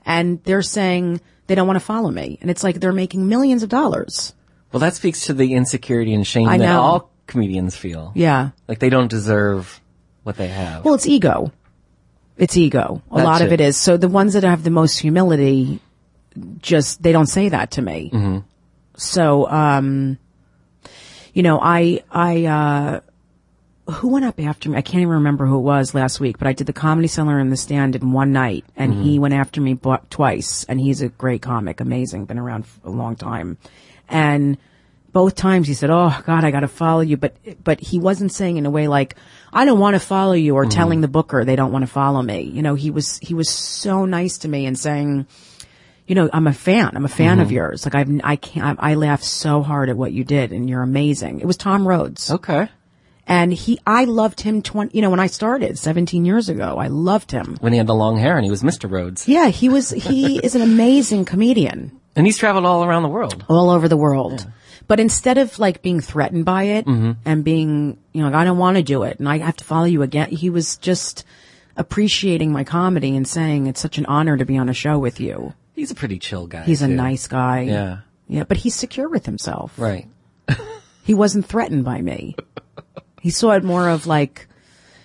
And 0.06 0.44
they're 0.44 0.62
saying 0.62 1.22
they 1.48 1.56
don't 1.56 1.68
want 1.68 1.80
to 1.80 1.86
follow 1.86 2.12
me. 2.12 2.38
And 2.42 2.52
it's 2.52 2.62
like 2.62 2.82
they're 2.82 2.92
making 2.92 3.30
millions 3.30 3.64
of 3.64 3.70
dollars. 3.70 4.34
Well, 4.74 4.82
that 4.82 4.96
speaks 4.96 5.28
to 5.28 5.34
the 5.34 5.54
insecurity 5.54 6.14
and 6.14 6.28
shame 6.28 6.50
I 6.50 6.58
that 6.58 6.66
know. 6.66 6.82
all 6.82 7.12
comedians 7.28 7.78
feel. 7.78 8.12
Yeah. 8.14 8.50
Like 8.68 8.80
they 8.80 8.90
don't 8.90 9.08
deserve 9.10 9.80
what 10.24 10.36
they 10.36 10.50
have. 10.50 10.84
Well, 10.84 10.96
it's 10.96 11.08
ego. 11.08 11.54
It's 12.38 12.58
ego. 12.58 13.02
A 13.12 13.16
That's 13.16 13.26
lot 13.26 13.42
of 13.42 13.52
it. 13.52 13.62
it 13.62 13.64
is. 13.64 13.78
So 13.78 13.98
the 13.98 14.08
ones 14.08 14.34
that 14.34 14.44
have 14.44 14.64
the 14.64 14.70
most 14.70 14.98
humility, 14.98 15.80
just, 16.60 17.02
they 17.02 17.12
don't 17.12 17.28
say 17.28 17.50
that 17.50 17.72
to 17.72 17.82
me. 17.82 18.12
Mm-hmm. 18.14 18.40
So, 18.98 19.50
um, 19.50 20.18
you 21.34 21.44
know, 21.44 21.60
I, 21.62 22.04
I, 22.12 22.46
uh, 22.46 23.00
who 23.92 24.10
went 24.10 24.26
up 24.26 24.40
after 24.40 24.70
me? 24.70 24.78
I 24.78 24.82
can't 24.82 25.02
even 25.02 25.14
remember 25.14 25.46
who 25.46 25.60
it 25.60 25.62
was 25.62 25.94
last 25.94 26.20
week, 26.20 26.40
but 26.40 26.48
I 26.48 26.54
did 26.54 26.68
the 26.68 26.74
comedy 26.74 27.08
cellar 27.08 27.40
in 27.40 27.52
the 27.52 27.58
stand 27.58 27.96
in 27.96 28.12
one 28.12 28.32
night 28.32 28.66
and 28.76 28.94
he 28.94 29.20
went 29.20 29.36
after 29.36 29.62
me 29.62 29.78
twice 30.10 30.64
and 30.64 30.80
he's 30.80 31.02
a 31.02 31.10
great 31.10 31.42
comic, 31.42 31.80
amazing, 31.80 32.26
been 32.26 32.40
around 32.40 32.66
for 32.66 32.88
a 32.88 32.92
long 32.92 33.16
time. 33.16 33.58
And 34.10 34.58
both 35.16 35.34
times 35.34 35.66
he 35.66 35.74
said, 35.74 35.90
"Oh 35.90 36.14
God, 36.26 36.44
I 36.44 36.52
got 36.52 36.60
to 36.60 36.68
follow 36.68 37.00
you," 37.00 37.16
but 37.16 37.38
but 37.64 37.80
he 37.80 38.00
wasn't 38.00 38.34
saying 38.34 38.58
in 38.58 38.66
a 38.66 38.70
way 38.70 38.90
like, 38.90 39.16
"I 39.54 39.64
don't 39.64 39.80
want 39.80 39.94
to 39.94 40.00
follow 40.02 40.34
you," 40.34 40.56
or 40.56 40.64
mm-hmm. 40.64 40.72
telling 40.72 41.00
the 41.00 41.08
booker 41.08 41.46
they 41.46 41.56
don't 41.56 41.72
want 41.72 41.84
to 41.84 41.88
follow 41.88 42.22
me. 42.22 42.42
You 42.42 42.62
know, 42.62 42.76
he 42.76 42.92
was 42.92 43.18
he 43.20 43.34
was 43.34 43.50
so 43.50 44.04
nice 44.04 44.40
to 44.40 44.50
me 44.50 44.66
and 44.66 44.78
saying, 44.78 45.26
"You 46.06 46.16
know, 46.16 46.30
I'm 46.34 46.48
a 46.48 46.54
fan. 46.54 46.92
I'm 46.96 47.06
a 47.06 47.08
fan 47.08 47.40
of 47.40 47.48
mm-hmm. 47.48 47.56
yours. 47.56 47.86
Like 47.86 47.96
I've 47.96 48.10
I 48.26 48.36
can't 48.36 48.78
I, 48.78 48.92
I 48.92 48.96
laughed 48.96 49.24
so 49.24 49.64
hard 49.64 49.88
at 49.88 49.96
what 49.96 50.12
you 50.12 50.26
did, 50.26 50.52
and 50.52 50.70
you're 50.70 50.84
amazing." 50.84 51.40
It 51.40 51.46
was 51.46 51.56
Tom 51.56 51.88
Rhodes, 51.88 52.30
Okay. 52.30 52.68
and 53.26 53.54
he 53.54 53.80
I 53.88 54.04
loved 54.04 54.42
him 54.42 54.62
twenty. 54.62 54.98
You 54.98 55.02
know, 55.02 55.12
when 55.12 55.22
I 55.22 55.28
started 55.28 55.80
17 55.80 56.26
years 56.26 56.50
ago, 56.50 56.76
I 56.78 56.88
loved 56.88 57.32
him. 57.32 57.56
When 57.62 57.72
he 57.72 57.78
had 57.78 57.88
the 57.88 57.96
long 57.96 58.18
hair 58.20 58.36
and 58.36 58.44
he 58.44 58.52
was 58.52 58.64
Mr. 58.64 58.92
Rhodes. 58.92 59.30
Yeah, 59.30 59.48
he 59.48 59.70
was 59.70 59.92
he 59.92 60.40
is 60.44 60.56
an 60.56 60.62
amazing 60.62 61.24
comedian 61.24 62.02
And 62.18 62.26
he's 62.26 62.38
traveled 62.38 62.66
all 62.66 62.84
around 62.84 63.04
the 63.04 63.16
world. 63.18 63.46
all 63.48 63.70
over 63.70 63.88
the 63.88 63.96
world. 63.96 64.46
But 64.88 65.00
instead 65.00 65.38
of 65.38 65.58
like 65.60 65.82
being 65.82 66.02
threatened 66.02 66.46
by 66.46 66.64
it 66.64 66.86
mm-hmm. 66.86 67.14
and 67.26 67.44
being, 67.44 67.98
you 68.14 68.22
know, 68.22 68.28
like, 68.28 68.36
I 68.36 68.44
don't 68.44 68.58
want 68.58 68.78
to 68.78 68.84
do 68.84 69.04
it 69.04 69.20
and 69.20 69.28
I 69.28 69.40
have 69.40 69.58
to 69.58 69.64
follow 69.64 69.86
you 69.86 70.02
again, 70.02 70.30
he 70.30 70.50
was 70.50 70.78
just 70.78 71.24
appreciating 71.76 72.52
my 72.52 72.64
comedy 72.64 73.16
and 73.16 73.28
saying 73.28 73.68
it's 73.68 73.82
such 73.82 73.98
an 73.98 74.06
honor 74.06 74.38
to 74.38 74.46
be 74.46 74.58
on 74.58 74.70
a 74.70 74.74
show 74.74 75.00
with 75.00 75.20
you. 75.20 75.54
He's 75.74 75.92
a 75.92 75.96
pretty 75.96 76.20
chill 76.20 76.48
guy. 76.48 76.64
He's 76.64 76.82
a 76.82 76.88
nice 76.88 77.28
guy. 77.28 77.62
Yeah. 77.62 77.98
Yeah, 78.28 78.44
but 78.44 78.58
he's 78.58 78.76
secure 78.76 79.10
with 79.10 79.26
himself. 79.26 79.78
Right. 79.78 80.08
He 81.04 81.14
wasn't 81.14 81.46
threatened 81.46 81.86
by 81.86 82.02
me. 82.02 82.36
he 83.22 83.30
saw 83.30 83.52
it 83.52 83.64
more 83.64 83.90
of 83.90 84.08
like, 84.08 84.48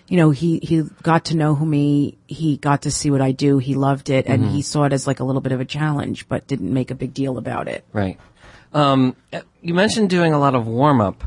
you 0.09 0.17
know, 0.17 0.31
he, 0.31 0.59
he 0.63 0.83
got 1.03 1.27
to 1.27 1.37
know 1.37 1.55
who 1.55 1.67
me, 1.67 2.17
he 2.27 2.57
got 2.57 2.83
to 2.83 2.91
see 2.91 3.11
what 3.11 3.21
I 3.21 3.33
do, 3.33 3.59
he 3.59 3.75
loved 3.75 4.09
it, 4.09 4.27
and 4.27 4.43
mm-hmm. 4.43 4.55
he 4.55 4.63
saw 4.63 4.85
it 4.85 4.95
as 4.95 5.07
like 5.07 5.21
a 5.21 5.25
little 5.25 5.43
bit 5.43 5.53
of 5.53 5.61
a 5.61 5.65
challenge, 5.67 6.27
but 6.27 6.47
didn't 6.47 6.73
make 6.73 6.91
a 6.91 6.95
big 6.95 7.13
deal 7.13 7.37
about 7.37 7.69
it. 7.69 7.85
Right. 7.93 8.19
Um, 8.73 9.17
you 9.63 9.75
mentioned 9.75 10.11
doing 10.11 10.33
a 10.33 10.39
lot 10.39 10.55
of 10.55 10.67
warm 10.67 11.01
up. 11.01 11.25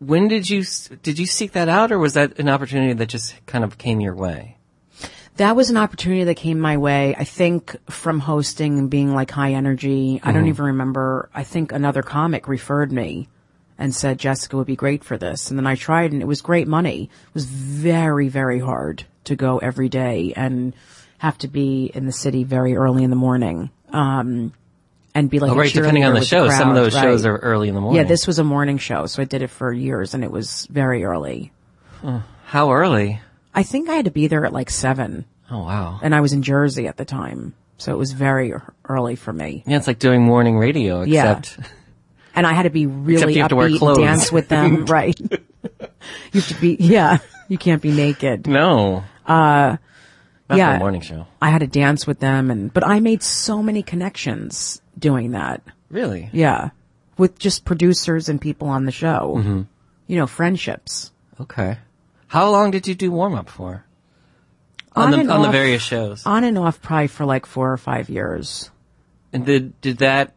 When 0.00 0.28
did 0.28 0.48
you 0.50 0.64
did 1.02 1.18
you 1.18 1.26
seek 1.26 1.52
that 1.52 1.68
out, 1.68 1.92
or 1.92 1.98
was 1.98 2.14
that 2.14 2.38
an 2.38 2.48
opportunity 2.48 2.92
that 2.92 3.08
just 3.08 3.34
kind 3.46 3.64
of 3.64 3.78
came 3.78 4.00
your 4.00 4.14
way? 4.14 4.58
That 5.36 5.56
was 5.56 5.70
an 5.70 5.76
opportunity 5.76 6.24
that 6.24 6.36
came 6.36 6.60
my 6.60 6.76
way. 6.76 7.14
I 7.16 7.24
think 7.24 7.76
from 7.90 8.20
hosting 8.20 8.78
and 8.78 8.90
being 8.90 9.14
like 9.14 9.30
high 9.30 9.52
energy. 9.52 10.20
I 10.22 10.30
don't 10.30 10.46
even 10.46 10.66
remember. 10.66 11.28
I 11.34 11.42
think 11.42 11.72
another 11.72 12.02
comic 12.02 12.46
referred 12.46 12.92
me 12.92 13.28
and 13.76 13.92
said 13.92 14.18
Jessica 14.18 14.56
would 14.56 14.66
be 14.66 14.76
great 14.76 15.02
for 15.02 15.16
this. 15.16 15.50
And 15.50 15.58
then 15.58 15.66
I 15.66 15.74
tried 15.74 16.12
and 16.12 16.22
it 16.22 16.26
was 16.26 16.40
great 16.40 16.68
money. 16.68 17.10
It 17.28 17.34
was 17.34 17.46
very, 17.46 18.28
very 18.28 18.60
hard 18.60 19.04
to 19.24 19.34
go 19.34 19.58
every 19.58 19.88
day 19.88 20.32
and 20.36 20.74
have 21.18 21.38
to 21.38 21.48
be 21.48 21.90
in 21.92 22.06
the 22.06 22.12
city 22.12 22.44
very 22.44 22.76
early 22.76 23.02
in 23.02 23.10
the 23.10 23.16
morning. 23.16 23.70
Um, 23.92 24.52
and 25.14 25.30
be 25.30 25.38
like 25.40 25.52
Oh, 25.52 25.56
right. 25.56 25.72
Depending 25.72 26.04
on 26.04 26.14
the 26.14 26.24
show, 26.24 26.48
some 26.48 26.70
of 26.70 26.74
crowd, 26.74 26.84
those 26.84 26.92
shows 26.92 27.24
are 27.26 27.36
early 27.38 27.68
in 27.68 27.74
the 27.74 27.80
morning. 27.80 28.02
Yeah, 28.02 28.08
this 28.08 28.26
was 28.26 28.38
a 28.38 28.44
morning 28.44 28.78
show, 28.78 29.06
so 29.06 29.22
I 29.22 29.24
did 29.24 29.42
it 29.42 29.48
for 29.48 29.72
years 29.72 30.14
and 30.14 30.24
it 30.24 30.30
was 30.30 30.66
very 30.70 31.04
early. 31.04 31.52
How 32.46 32.72
early? 32.72 33.20
I 33.54 33.62
think 33.62 33.88
I 33.88 33.94
had 33.94 34.04
to 34.06 34.10
be 34.10 34.26
there 34.26 34.44
at 34.44 34.52
like 34.52 34.70
seven. 34.70 35.24
Oh 35.50 35.62
wow. 35.64 36.00
and 36.02 36.14
I 36.14 36.20
was 36.20 36.32
in 36.32 36.42
Jersey 36.42 36.86
at 36.88 36.96
the 36.96 37.04
time, 37.04 37.54
so 37.78 37.92
it 37.92 37.98
was 37.98 38.12
very 38.12 38.52
early 38.88 39.14
for 39.14 39.32
me. 39.32 39.62
Yeah, 39.66 39.76
it's 39.76 39.86
like 39.86 39.98
doing 39.98 40.22
morning 40.22 40.58
radio, 40.58 41.02
Yeah. 41.02 41.40
And 42.36 42.48
I 42.48 42.52
had 42.52 42.64
to 42.64 42.70
be 42.70 42.86
really 42.86 43.34
have 43.36 43.50
to 43.50 43.54
wear 43.56 43.68
clothes. 43.78 43.98
and 43.98 44.06
dance 44.08 44.32
with 44.32 44.48
them, 44.48 44.86
right? 44.86 45.14
you 45.20 45.30
have 46.40 46.48
to 46.48 46.60
be, 46.60 46.76
yeah, 46.80 47.18
you 47.48 47.56
can't 47.58 47.80
be 47.80 47.92
naked. 47.92 48.48
no. 48.48 49.04
Uh, 49.24 49.76
Not 50.48 50.58
yeah. 50.58 50.78
morning 50.78 51.00
show. 51.00 51.26
I 51.40 51.50
had 51.50 51.60
to 51.60 51.66
dance 51.66 52.06
with 52.06 52.20
them, 52.20 52.50
and 52.50 52.72
but 52.72 52.86
I 52.86 53.00
made 53.00 53.22
so 53.22 53.62
many 53.62 53.82
connections 53.82 54.82
doing 54.98 55.32
that. 55.32 55.62
Really? 55.90 56.28
Yeah, 56.32 56.70
with 57.16 57.38
just 57.38 57.64
producers 57.64 58.28
and 58.28 58.40
people 58.40 58.68
on 58.68 58.84
the 58.84 58.92
show. 58.92 59.36
Mm-hmm. 59.38 59.62
You 60.06 60.16
know, 60.16 60.26
friendships. 60.26 61.12
Okay. 61.40 61.78
How 62.26 62.50
long 62.50 62.70
did 62.70 62.86
you 62.86 62.94
do 62.94 63.10
warm 63.10 63.34
up 63.34 63.48
for? 63.48 63.84
On, 64.96 65.12
On 65.14 65.26
the 65.26 65.32
on 65.32 65.42
the 65.42 65.50
various 65.50 65.82
shows. 65.82 66.24
On 66.26 66.44
and 66.44 66.58
off, 66.58 66.80
probably 66.82 67.08
for 67.08 67.24
like 67.24 67.46
four 67.46 67.72
or 67.72 67.76
five 67.76 68.08
years. 68.08 68.70
And 69.32 69.46
did 69.46 69.80
did 69.80 69.98
that 69.98 70.34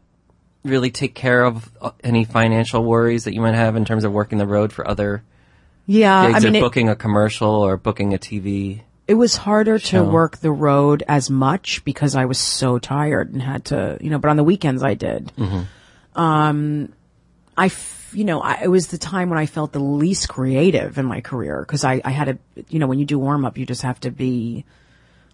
really 0.64 0.90
take 0.90 1.16
care 1.16 1.44
of 1.44 1.72
uh, 1.82 1.92
any 2.04 2.24
financial 2.24 2.84
worries 2.84 3.26
that 3.26 3.34
you 3.34 3.42
might 3.42 3.56
have 3.56 3.76
in 3.76 3.86
terms 3.86 4.04
of 4.04 4.12
working 4.12 4.38
the 4.38 4.48
road 4.48 4.74
for 4.74 4.88
other 4.88 5.24
Yeah, 5.86 6.28
gigs 6.28 6.46
I 6.46 6.48
mean, 6.48 6.56
or 6.56 6.58
it, 6.58 6.62
booking 6.62 6.90
a 6.90 6.96
commercial 6.96 7.50
or 7.50 7.78
booking 7.78 8.14
a 8.14 8.18
TV? 8.18 8.82
It 9.08 9.14
was 9.14 9.36
harder 9.38 9.80
to 9.80 9.86
show. 9.86 10.04
work 10.04 10.38
the 10.38 10.52
road 10.52 11.04
as 11.08 11.30
much 11.30 11.84
because 11.86 12.16
I 12.16 12.26
was 12.26 12.38
so 12.38 12.78
tired 12.80 13.32
and 13.34 13.42
had 13.42 13.66
to, 13.66 13.98
you 14.02 14.10
know, 14.10 14.20
but 14.20 14.30
on 14.30 14.38
the 14.38 14.44
weekends 14.44 14.84
I 14.84 14.94
did. 14.96 15.32
Um, 16.16 16.94
I, 17.56 17.68
f- 17.68 18.12
you 18.14 18.24
know, 18.24 18.42
I, 18.42 18.62
it 18.64 18.68
was 18.68 18.88
the 18.88 18.98
time 18.98 19.30
when 19.30 19.40
I 19.40 19.46
felt 19.46 19.72
the 19.72 19.80
least 19.80 20.30
creative 20.30 20.98
in 20.98 21.06
my 21.06 21.22
career 21.22 21.60
because 21.62 21.84
I, 21.84 22.02
I 22.04 22.12
had 22.12 22.26
to, 22.56 22.64
you 22.70 22.80
know, 22.80 22.88
when 22.88 23.00
you 23.00 23.06
do 23.06 23.20
warm 23.20 23.46
up, 23.46 23.58
you 23.58 23.66
just 23.66 23.84
have 23.84 24.00
to 24.02 24.12
be 24.12 24.66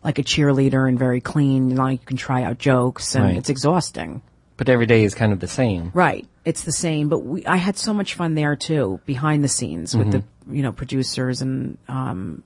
like 0.03 0.19
a 0.19 0.23
cheerleader 0.23 0.87
and 0.87 0.99
very 0.99 1.21
clean. 1.21 1.69
You 1.69 1.75
know, 1.75 1.87
you 1.87 1.97
can 1.97 2.17
try 2.17 2.43
out 2.43 2.57
jokes 2.59 3.15
and 3.15 3.25
Right. 3.25 3.37
it's 3.37 3.49
exhausting. 3.49 4.21
But 4.57 4.69
every 4.69 4.85
day 4.85 5.03
is 5.03 5.15
kind 5.15 5.33
of 5.33 5.39
the 5.39 5.47
same. 5.47 5.91
Right. 5.93 6.27
It's 6.45 6.63
the 6.63 6.71
same, 6.71 7.09
but 7.09 7.19
we, 7.19 7.45
I 7.45 7.55
had 7.55 7.77
so 7.77 7.93
much 7.93 8.13
fun 8.15 8.35
there 8.35 8.55
too, 8.55 8.99
behind 9.05 9.43
the 9.43 9.47
scenes 9.47 9.95
with 9.95 10.11
the, 10.11 10.23
you 10.51 10.61
know, 10.61 10.71
producers 10.73 11.41
and, 11.41 11.77
um, 11.87 12.43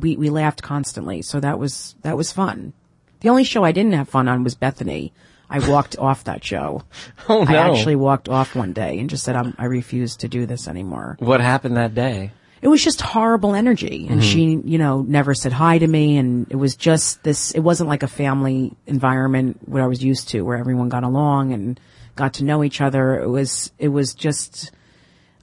we, 0.00 0.16
we 0.16 0.30
laughed 0.30 0.62
constantly. 0.62 1.22
So 1.22 1.40
that 1.40 1.58
was, 1.58 1.94
that 2.02 2.16
was 2.16 2.32
fun. 2.32 2.72
The 3.20 3.28
only 3.28 3.44
show 3.44 3.64
I 3.64 3.72
didn't 3.72 3.92
have 3.92 4.08
fun 4.08 4.28
on 4.28 4.44
was 4.44 4.54
Bethenny. 4.54 5.12
I 5.48 5.68
walked 5.68 5.98
off 5.98 6.24
that 6.24 6.44
show. 6.44 6.82
Oh 7.28 7.44
no! 7.44 7.52
I 7.52 7.70
actually 7.70 7.96
walked 7.96 8.28
off 8.28 8.54
one 8.54 8.72
day 8.72 8.98
and 8.98 9.08
just 9.08 9.24
said, 9.24 9.36
I'm, 9.36 9.54
I 9.58 9.64
refuse 9.66 10.16
to 10.18 10.28
do 10.28 10.46
this 10.46 10.68
anymore. 10.68 11.16
what 11.20 11.40
happened 11.40 11.76
that 11.76 11.94
day? 11.94 12.32
It 12.62 12.68
was 12.68 12.82
just 12.82 13.00
horrible 13.00 13.54
energy. 13.54 14.06
And 14.08 14.20
mm-hmm. 14.20 14.60
she, 14.62 14.70
you 14.70 14.78
know, 14.78 15.02
never 15.02 15.34
said 15.34 15.52
hi 15.52 15.78
to 15.78 15.86
me. 15.86 16.16
And 16.16 16.46
it 16.50 16.56
was 16.56 16.74
just 16.74 17.22
this, 17.22 17.50
it 17.52 17.60
wasn't 17.60 17.88
like 17.88 18.02
a 18.02 18.08
family 18.08 18.72
environment 18.86 19.60
what 19.66 19.82
I 19.82 19.86
was 19.86 20.02
used 20.02 20.30
to 20.30 20.42
where 20.42 20.56
everyone 20.56 20.88
got 20.88 21.04
along 21.04 21.52
and 21.52 21.78
got 22.16 22.34
to 22.34 22.44
know 22.44 22.64
each 22.64 22.80
other. 22.80 23.20
It 23.20 23.28
was, 23.28 23.70
it 23.78 23.88
was 23.88 24.14
just, 24.14 24.72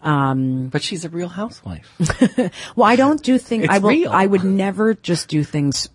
But 0.04 0.82
she's 0.84 1.06
a 1.06 1.10
real 1.10 1.30
housewife. 1.30 1.90
well, 2.76 2.88
I 2.88 2.96
don't 2.96 3.22
do 3.24 3.38
things, 3.38 3.68
I 3.70 3.80
will, 3.80 3.90
real. 3.90 4.12
I 4.12 4.26
would 4.26 4.44
never 4.44 4.94
just 4.94 5.28
do 5.30 5.44
things, 5.44 5.88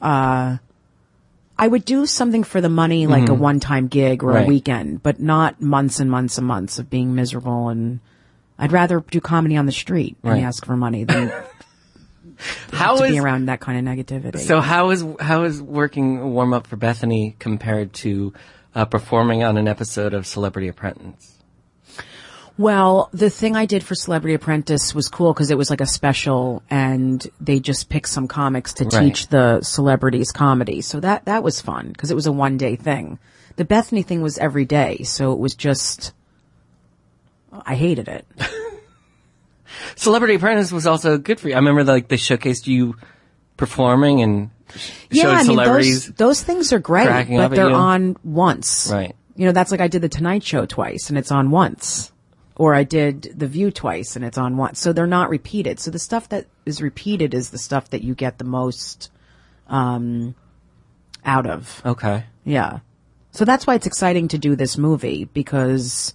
uh, 0.00 0.56
I 1.58 1.68
would 1.68 1.84
do 1.84 2.06
something 2.06 2.42
for 2.44 2.60
the 2.60 2.68
money, 2.70 3.06
like 3.06 3.28
a 3.28 3.34
one-time 3.34 3.88
gig 3.88 4.22
or 4.22 4.28
Mm-hmm. 4.28 4.34
Right. 4.36 4.44
a 4.46 4.48
weekend, 4.48 5.02
but 5.02 5.20
not 5.20 5.60
months 5.60 6.00
and 6.00 6.10
months 6.10 6.38
and 6.38 6.46
months 6.46 6.78
of 6.78 6.88
being 6.88 7.14
miserable. 7.14 7.68
And 7.68 8.00
I'd 8.58 8.72
rather 8.72 9.00
do 9.00 9.20
comedy 9.20 9.56
on 9.58 9.66
the 9.66 9.72
street 9.72 10.16
Right. 10.22 10.36
and 10.36 10.44
ask 10.46 10.64
for 10.64 10.76
money 10.76 11.04
than 11.04 11.30
How 12.72 12.96
to 12.96 13.04
is 13.04 13.10
be 13.12 13.18
around 13.18 13.46
that 13.46 13.60
kind 13.60 13.78
of 13.86 13.94
negativity. 13.96 14.38
so? 14.38 14.60
How 14.62 14.88
is 14.90 15.04
how 15.20 15.42
is 15.42 15.60
working 15.60 16.32
warm 16.32 16.54
up 16.54 16.66
for 16.66 16.78
Bethenny 16.78 17.38
compared 17.38 17.92
to 17.94 18.32
uh, 18.74 18.86
performing 18.86 19.42
on 19.44 19.58
an 19.58 19.68
episode 19.68 20.14
of 20.14 20.26
Celebrity 20.26 20.68
Apprentice? 20.68 21.36
Well, 22.60 23.08
the 23.14 23.30
thing 23.30 23.56
I 23.56 23.64
did 23.64 23.82
for 23.82 23.94
Celebrity 23.94 24.34
Apprentice 24.34 24.94
was 24.94 25.08
cool 25.08 25.32
because 25.32 25.50
it 25.50 25.56
was 25.56 25.70
like 25.70 25.80
a 25.80 25.86
special 25.86 26.62
and 26.68 27.26
they 27.40 27.58
just 27.58 27.88
picked 27.88 28.10
some 28.10 28.28
comics 28.28 28.74
to 28.74 28.84
Right. 28.84 29.00
teach 29.06 29.28
the 29.28 29.62
celebrities 29.62 30.30
comedy. 30.30 30.82
So 30.82 31.00
that, 31.00 31.24
that 31.24 31.42
was 31.42 31.62
fun 31.62 31.88
because 31.88 32.10
it 32.10 32.14
was 32.14 32.26
a 32.26 32.32
one 32.32 32.58
day 32.58 32.76
thing. 32.76 33.18
The 33.56 33.64
Bethenny 33.64 34.04
thing 34.04 34.20
was 34.20 34.36
every 34.36 34.66
day. 34.66 35.04
So 35.04 35.32
it 35.32 35.38
was 35.38 35.54
just, 35.54 36.12
I 37.50 37.76
hated 37.76 38.08
it. 38.08 38.26
Celebrity 39.96 40.34
Apprentice 40.34 40.70
was 40.70 40.86
also 40.86 41.16
good 41.16 41.40
for 41.40 41.48
you. 41.48 41.54
I 41.54 41.58
remember 41.60 41.82
like 41.84 42.08
they 42.08 42.18
showcased 42.18 42.66
you 42.66 42.94
performing 43.56 44.20
and 44.20 44.50
yeah, 45.10 45.22
showed 45.22 45.30
I 45.30 45.36
mean, 45.38 45.46
celebrities. 45.46 46.06
those, 46.08 46.14
those 46.16 46.42
things 46.42 46.74
are 46.74 46.78
great, 46.78 47.06
but 47.26 47.48
they're 47.52 47.70
on 47.70 48.18
once. 48.22 48.90
Right. 48.92 49.16
You 49.34 49.46
know, 49.46 49.52
that's 49.52 49.70
like 49.70 49.80
I 49.80 49.88
did 49.88 50.02
the 50.02 50.10
Tonight 50.10 50.42
Show 50.42 50.66
twice 50.66 51.08
and 51.08 51.16
it's 51.16 51.32
on 51.32 51.50
once. 51.50 52.12
Or 52.60 52.74
I 52.74 52.84
did 52.84 53.22
The 53.34 53.46
View 53.46 53.70
twice 53.70 54.16
and 54.16 54.24
it's 54.24 54.36
on 54.36 54.58
once. 54.58 54.78
So 54.80 54.92
they're 54.92 55.06
not 55.06 55.30
repeated. 55.30 55.80
So 55.80 55.90
the 55.90 55.98
stuff 55.98 56.28
that 56.28 56.44
is 56.66 56.82
repeated 56.82 57.32
is 57.32 57.48
the 57.48 57.56
stuff 57.58 57.88
that 57.88 58.02
you 58.04 58.14
get 58.14 58.36
the 58.36 58.44
most, 58.44 59.10
um, 59.66 60.34
out 61.24 61.46
of. 61.46 61.80
okay. 61.86 62.24
Yeah. 62.44 62.80
So 63.30 63.46
that's 63.46 63.66
why 63.66 63.76
it's 63.76 63.86
exciting 63.86 64.28
to 64.28 64.36
do 64.38 64.56
this 64.56 64.76
movie 64.76 65.24
because 65.24 66.12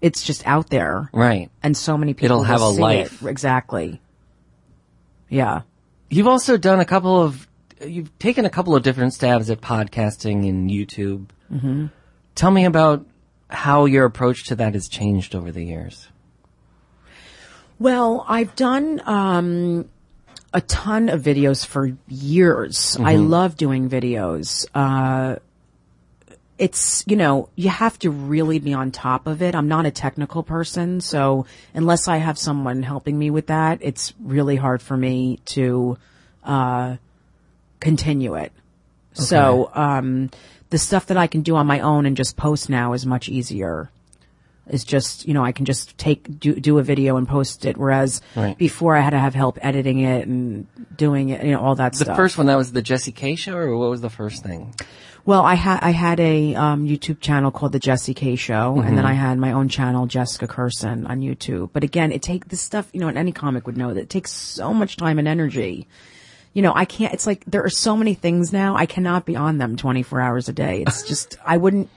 it's 0.00 0.22
just 0.22 0.46
out 0.46 0.70
there 0.70 1.10
Right. 1.12 1.50
and 1.64 1.76
so 1.76 1.98
many 1.98 2.14
people 2.14 2.26
It'll 2.26 2.44
have 2.44 2.62
a 2.62 2.72
see 2.74 2.80
life. 2.80 3.22
It. 3.22 3.28
Exactly. 3.28 4.00
Yeah. 5.28 5.62
You've 6.10 6.28
also 6.28 6.56
done 6.58 6.78
a 6.78 6.84
couple 6.84 7.20
of, 7.22 7.48
you've 7.84 8.16
taken 8.20 8.44
a 8.44 8.50
couple 8.50 8.76
of 8.76 8.84
different 8.84 9.14
stabs 9.14 9.50
at 9.50 9.60
podcasting 9.60 10.48
and 10.48 10.70
YouTube. 10.70 11.26
Mm-hmm. 11.52 11.86
Tell 12.36 12.50
me 12.52 12.66
about 12.66 13.04
how 13.52 13.84
your 13.84 14.04
approach 14.04 14.44
to 14.46 14.56
that 14.56 14.74
has 14.74 14.88
changed 14.88 15.34
over 15.34 15.52
the 15.52 15.64
years. 15.64 16.08
Well, 17.78 18.24
I've 18.28 18.54
done 18.54 19.00
um, 19.04 19.88
a 20.52 20.60
ton 20.60 21.08
of 21.08 21.22
videos 21.22 21.66
for 21.66 21.92
years. 22.08 22.96
I 23.00 23.16
love 23.16 23.56
doing 23.56 23.88
videos. 23.88 24.66
Uh, 24.74 25.36
it's 26.58 27.02
you 27.08 27.16
know 27.16 27.48
you 27.56 27.70
have 27.70 27.98
to 28.00 28.10
really 28.10 28.60
be 28.60 28.72
on 28.72 28.92
top 28.92 29.26
of 29.26 29.42
it. 29.42 29.54
I'm 29.54 29.68
not 29.68 29.86
a 29.86 29.90
technical 29.90 30.42
person, 30.42 31.00
so 31.00 31.46
unless 31.74 32.06
I 32.06 32.18
have 32.18 32.38
someone 32.38 32.82
helping 32.82 33.18
me 33.18 33.30
with 33.30 33.48
that, 33.48 33.78
it's 33.80 34.14
really 34.22 34.56
hard 34.56 34.80
for 34.80 34.96
me 34.96 35.40
to 35.46 35.98
uh, 36.44 36.96
continue 37.80 38.34
it. 38.36 38.52
So 39.14 39.70
um, 39.74 40.30
the 40.72 40.78
stuff 40.78 41.06
that 41.06 41.18
I 41.18 41.26
can 41.26 41.42
do 41.42 41.54
on 41.56 41.66
my 41.66 41.80
own 41.80 42.06
and 42.06 42.16
just 42.16 42.36
post 42.36 42.70
now 42.70 42.94
is 42.94 43.04
much 43.06 43.28
easier. 43.28 43.90
It's 44.66 44.84
just 44.84 45.26
you 45.28 45.34
know 45.34 45.44
I 45.44 45.52
can 45.52 45.66
just 45.66 45.98
take 45.98 46.38
do 46.40 46.54
do 46.54 46.78
a 46.78 46.82
video 46.82 47.16
and 47.18 47.28
post 47.28 47.64
it, 47.66 47.76
whereas 47.76 48.20
Right. 48.34 48.56
before 48.56 48.96
I 48.96 49.00
had 49.00 49.10
to 49.10 49.18
have 49.18 49.34
help 49.34 49.58
editing 49.60 50.00
it 50.00 50.26
and 50.26 50.66
doing 50.96 51.28
it, 51.28 51.44
you 51.44 51.50
know 51.52 51.60
all 51.60 51.74
that 51.76 51.94
stuff. 51.94 52.08
The 52.08 52.14
first 52.14 52.38
one 52.38 52.46
that 52.46 52.56
was 52.56 52.72
the 52.72 52.80
Jesse 52.82 53.12
K 53.12 53.34
show, 53.36 53.56
or 53.56 53.76
what 53.76 53.90
was 53.90 54.00
the 54.00 54.10
first 54.10 54.42
thing? 54.42 54.74
Well, 55.24 55.42
I 55.42 55.54
had 55.54 55.80
I 55.82 55.90
had 55.90 56.18
a 56.20 56.54
um, 56.54 56.86
YouTube 56.86 57.20
channel 57.20 57.50
called 57.50 57.72
the 57.72 57.78
Jessie 57.78 58.14
K 58.14 58.34
Show, 58.34 58.80
and 58.80 58.96
then 58.96 59.04
I 59.04 59.12
had 59.12 59.38
my 59.38 59.52
own 59.52 59.68
channel, 59.68 60.06
Jessica 60.06 60.46
Kirson, 60.48 61.06
on 61.08 61.20
YouTube. 61.20 61.70
But 61.72 61.84
again, 61.84 62.10
it 62.10 62.22
take 62.22 62.48
this 62.48 62.60
stuff. 62.60 62.88
You 62.92 63.00
know, 63.00 63.08
and 63.08 63.18
any 63.18 63.30
comic 63.30 63.66
would 63.66 63.76
know 63.76 63.92
that 63.94 64.00
it 64.00 64.10
takes 64.10 64.32
so 64.32 64.72
much 64.72 64.96
time 64.96 65.18
and 65.20 65.28
energy. 65.28 65.86
You 66.52 66.62
know, 66.62 66.72
I 66.74 66.84
can't. 66.84 67.14
It's 67.14 67.26
like 67.26 67.44
there 67.46 67.64
are 67.64 67.70
so 67.70 67.96
many 67.96 68.14
things 68.14 68.52
now. 68.52 68.76
I 68.76 68.86
cannot 68.86 69.24
be 69.24 69.36
on 69.36 69.58
them 69.58 69.76
twenty 69.76 70.02
four 70.02 70.20
hours 70.20 70.48
a 70.48 70.52
day. 70.52 70.82
It's 70.86 71.02
just 71.06 71.38
I 71.44 71.56
wouldn't. 71.56 71.88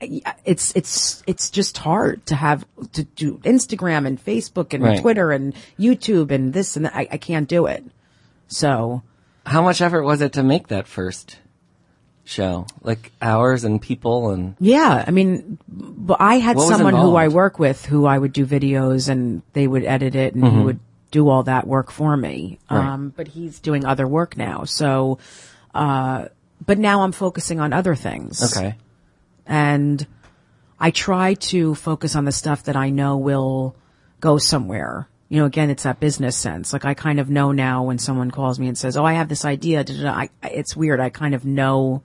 It's 0.00 0.74
it's 0.74 1.22
it's 1.26 1.50
just 1.50 1.78
hard 1.78 2.24
to 2.26 2.34
have 2.34 2.64
to 2.92 3.04
do 3.04 3.38
Instagram 3.38 4.06
and 4.06 4.22
Facebook 4.22 4.72
and 4.74 4.82
Right. 4.82 5.00
Twitter 5.00 5.30
and 5.30 5.54
YouTube 5.78 6.30
and 6.30 6.52
this 6.52 6.76
and 6.76 6.86
that. 6.86 6.96
I, 6.96 7.08
I 7.12 7.16
can't 7.18 7.48
do 7.48 7.66
it. 7.66 7.84
So 8.48 9.02
How 9.46 9.62
much 9.62 9.80
effort 9.80 10.02
was 10.02 10.20
it 10.22 10.32
to 10.34 10.42
make 10.42 10.68
that 10.68 10.88
first 10.88 11.38
show? 12.24 12.66
Like 12.82 13.12
hours 13.20 13.64
and 13.64 13.80
people 13.80 14.30
and 14.30 14.56
Yeah, 14.60 15.04
I 15.06 15.10
mean, 15.10 15.58
but 15.68 16.20
I 16.20 16.36
had 16.36 16.58
someone 16.58 16.94
who 16.94 17.16
I 17.16 17.28
work 17.28 17.58
with 17.58 17.84
who 17.84 18.06
I 18.06 18.18
would 18.18 18.32
do 18.32 18.46
videos 18.46 19.08
and 19.08 19.42
they 19.52 19.66
would 19.66 19.84
edit 19.84 20.14
it 20.14 20.34
and 20.34 20.42
he 20.42 20.50
mm-hmm. 20.50 20.64
would 20.64 20.80
do 21.12 21.28
all 21.28 21.44
that 21.44 21.66
work 21.68 21.92
for 21.92 22.16
me. 22.16 22.58
Right. 22.68 22.84
Um, 22.84 23.12
but 23.16 23.28
he's 23.28 23.60
doing 23.60 23.84
other 23.84 24.08
work 24.08 24.36
now. 24.36 24.64
So, 24.64 25.18
uh, 25.72 26.26
but 26.66 26.78
now 26.78 27.02
I'm 27.02 27.12
focusing 27.12 27.60
on 27.60 27.72
other 27.72 27.94
things. 27.94 28.42
okay. 28.56 28.74
And 29.46 30.04
I 30.80 30.90
try 30.90 31.34
to 31.34 31.74
focus 31.76 32.16
on 32.16 32.24
the 32.24 32.32
stuff 32.32 32.64
that 32.64 32.74
I 32.76 32.90
know 32.90 33.18
will 33.18 33.76
go 34.20 34.38
somewhere. 34.38 35.08
You 35.28 35.40
know, 35.40 35.46
again, 35.46 35.70
it's 35.70 35.84
that 35.84 36.00
business 36.00 36.36
sense. 36.36 36.72
Like 36.72 36.84
I 36.84 36.94
kind 36.94 37.18
of 37.20 37.30
know 37.30 37.52
now 37.52 37.84
when 37.84 37.98
someone 37.98 38.30
calls 38.30 38.58
me 38.58 38.68
and 38.68 38.76
says, 38.76 38.96
"Oh, 38.96 39.04
I 39.04 39.14
have 39.14 39.28
this 39.28 39.44
idea." 39.44 39.82
da, 39.84 39.94
da, 39.94 40.02
da. 40.02 40.10
I, 40.12 40.30
I- 40.42 40.48
it's 40.48 40.76
weird. 40.76 41.00
I 41.00 41.08
kind 41.10 41.34
of 41.34 41.44
know 41.44 42.02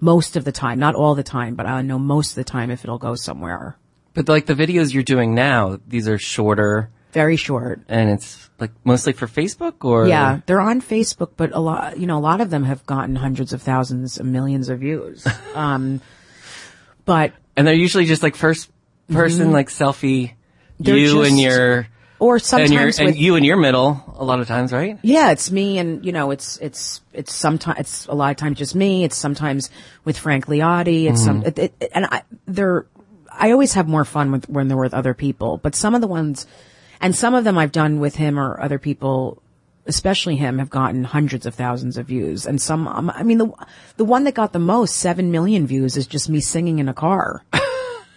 most 0.00 0.36
of 0.36 0.44
the 0.44 0.52
time, 0.52 0.78
not 0.78 0.94
all 0.94 1.14
the 1.14 1.22
time, 1.22 1.54
but 1.54 1.66
I 1.66 1.82
know 1.82 1.98
most 1.98 2.30
of 2.30 2.34
the 2.36 2.44
time 2.44 2.70
if 2.70 2.84
it'll 2.84 2.98
go 2.98 3.14
somewhere. 3.14 3.76
But 4.14 4.28
like 4.28 4.46
the 4.46 4.54
videos 4.54 4.92
you're 4.92 5.02
doing 5.02 5.34
now, 5.34 5.78
these 5.88 6.06
are 6.08 6.18
shorter 6.18 6.90
Very 7.12 7.36
short. 7.36 7.80
and 7.88 8.10
it's 8.10 8.50
like 8.58 8.70
mostly 8.84 9.12
for 9.12 9.26
Facebook 9.26 9.84
or 9.84 10.06
Yeah, 10.06 10.40
they're 10.46 10.60
on 10.60 10.80
Facebook, 10.80 11.32
but 11.36 11.52
a 11.52 11.60
lot, 11.60 11.98
you 11.98 12.06
know, 12.06 12.18
a 12.18 12.20
lot 12.20 12.40
of 12.40 12.50
them 12.50 12.64
have 12.64 12.84
gotten 12.86 13.16
hundreds 13.16 13.52
of 13.52 13.62
thousands 13.62 14.18
and 14.18 14.32
millions 14.32 14.68
of 14.68 14.80
views. 14.80 15.26
um, 15.54 16.00
but 17.04 17.32
And 17.56 17.66
they're 17.66 17.74
usually 17.74 18.06
just 18.06 18.22
like 18.22 18.36
first 18.36 18.70
person 19.08 19.52
like 19.52 19.68
selfie 19.68 20.32
Mm-hmm. 20.82 20.96
You 20.96 21.22
and 21.22 21.40
your 21.40 21.88
or 22.18 22.34
and 22.36 22.42
sometimes 22.42 22.72
your 22.72 22.86
with, 22.86 23.00
and 23.00 23.16
you 23.16 23.36
in 23.36 23.44
your 23.44 23.56
middle 23.56 24.02
a 24.16 24.24
lot 24.24 24.40
of 24.40 24.48
times, 24.48 24.72
right? 24.72 24.98
Yeah, 25.02 25.30
it's 25.30 25.50
me, 25.50 25.78
and 25.78 26.04
you 26.04 26.12
know, 26.12 26.30
it's 26.30 26.56
it's 26.58 27.00
it's 27.12 27.34
sometimes 27.34 27.78
it's 27.78 28.06
a 28.06 28.14
lot 28.14 28.30
of 28.30 28.36
times 28.36 28.58
just 28.58 28.74
me. 28.74 29.04
It's 29.04 29.16
sometimes 29.16 29.70
with 30.04 30.18
Frank 30.18 30.46
Liotti. 30.46 31.10
It's 31.10 31.24
some, 31.24 31.42
it, 31.44 31.58
it, 31.58 31.90
and 31.94 32.06
I 32.06 32.22
they're 32.46 32.86
I 33.30 33.52
always 33.52 33.74
have 33.74 33.88
more 33.88 34.04
fun 34.04 34.32
with 34.32 34.48
when 34.48 34.68
they're 34.68 34.76
with 34.76 34.94
other 34.94 35.14
people. 35.14 35.58
But 35.58 35.74
some 35.74 35.94
of 35.94 36.00
the 36.00 36.06
ones, 36.06 36.46
and 37.02 37.14
some 37.14 37.34
of 37.34 37.44
them 37.44 37.58
I've 37.58 37.72
done 37.72 38.00
with 38.00 38.16
him 38.16 38.38
or 38.38 38.58
other 38.60 38.78
people, 38.78 39.42
especially 39.86 40.36
him, 40.36 40.58
have 40.58 40.70
gotten 40.70 41.04
hundreds 41.04 41.44
of 41.44 41.54
thousands 41.54 41.98
of 41.98 42.06
views. 42.06 42.46
And 42.46 42.60
some, 42.60 42.86
um, 42.88 43.10
I 43.10 43.22
mean, 43.24 43.38
the 43.38 43.52
the 43.96 44.04
one 44.04 44.24
that 44.24 44.34
got 44.34 44.52
the 44.52 44.58
most, 44.58 44.96
seven 44.96 45.30
million 45.30 45.66
views, 45.66 45.96
is 45.96 46.06
just 46.06 46.30
me 46.30 46.40
singing 46.40 46.78
in 46.78 46.88
a 46.88 46.94
car. 46.94 47.44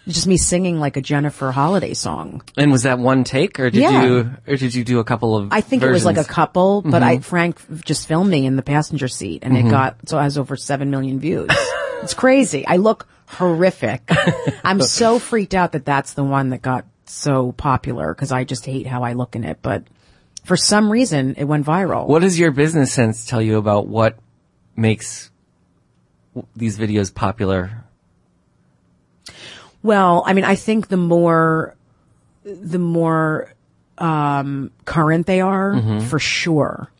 Just 0.08 0.28
me 0.28 0.36
singing 0.36 0.78
like 0.78 0.96
a 0.96 1.00
Jennifer 1.00 1.50
Holliday 1.50 1.92
song. 1.92 2.40
And 2.56 2.70
was 2.70 2.84
that 2.84 3.00
one 3.00 3.24
take 3.24 3.58
or 3.58 3.70
did 3.70 3.82
Yeah. 3.82 4.04
you 4.04 4.30
or 4.46 4.54
did 4.54 4.72
you 4.72 4.84
do 4.84 5.00
a 5.00 5.04
couple 5.04 5.36
of 5.36 5.48
I 5.50 5.60
think 5.60 5.82
it 5.82 5.90
was 5.90 6.04
like 6.04 6.16
a 6.16 6.22
couple, 6.22 6.80
but 6.80 7.02
I 7.02 7.18
Frank 7.18 7.58
just 7.84 8.06
filmed 8.06 8.30
me 8.30 8.46
in 8.46 8.54
the 8.54 8.62
passenger 8.62 9.08
seat, 9.08 9.40
and 9.42 9.56
it 9.58 9.68
got 9.68 9.96
so 10.06 10.16
it 10.16 10.22
has 10.22 10.38
over 10.38 10.54
seven 10.56 10.92
million 10.92 11.18
views. 11.18 11.48
it's 12.04 12.14
crazy. 12.14 12.64
I 12.64 12.76
look 12.76 13.08
horrific. 13.26 14.08
I'm 14.64 14.80
so 14.80 15.18
freaked 15.18 15.54
out 15.54 15.72
that 15.72 15.84
that's 15.84 16.12
the 16.12 16.22
one 16.22 16.50
that 16.50 16.62
got 16.62 16.84
so 17.06 17.52
popular 17.52 18.14
because 18.14 18.32
I 18.32 18.44
just 18.44 18.66
hate 18.66 18.86
how 18.86 19.02
I 19.02 19.12
look 19.14 19.36
in 19.36 19.44
it. 19.44 19.58
But 19.62 19.84
for 20.44 20.56
some 20.56 20.90
reason, 20.90 21.34
it 21.36 21.44
went 21.44 21.66
viral. 21.66 22.06
What 22.06 22.22
does 22.22 22.38
your 22.38 22.50
business 22.50 22.92
sense 22.92 23.24
tell 23.24 23.42
you 23.42 23.58
about 23.58 23.86
what 23.86 24.18
makes 24.76 25.30
these 26.54 26.78
videos 26.78 27.14
popular? 27.14 27.84
Well, 29.82 30.24
I 30.26 30.32
mean, 30.32 30.44
I 30.44 30.56
think 30.56 30.88
the 30.88 30.96
more, 30.96 31.74
the 32.44 32.78
more, 32.78 33.52
um, 33.98 34.70
current 34.84 35.26
they 35.26 35.40
are, 35.40 36.00
for 36.02 36.18
sure, 36.18 36.90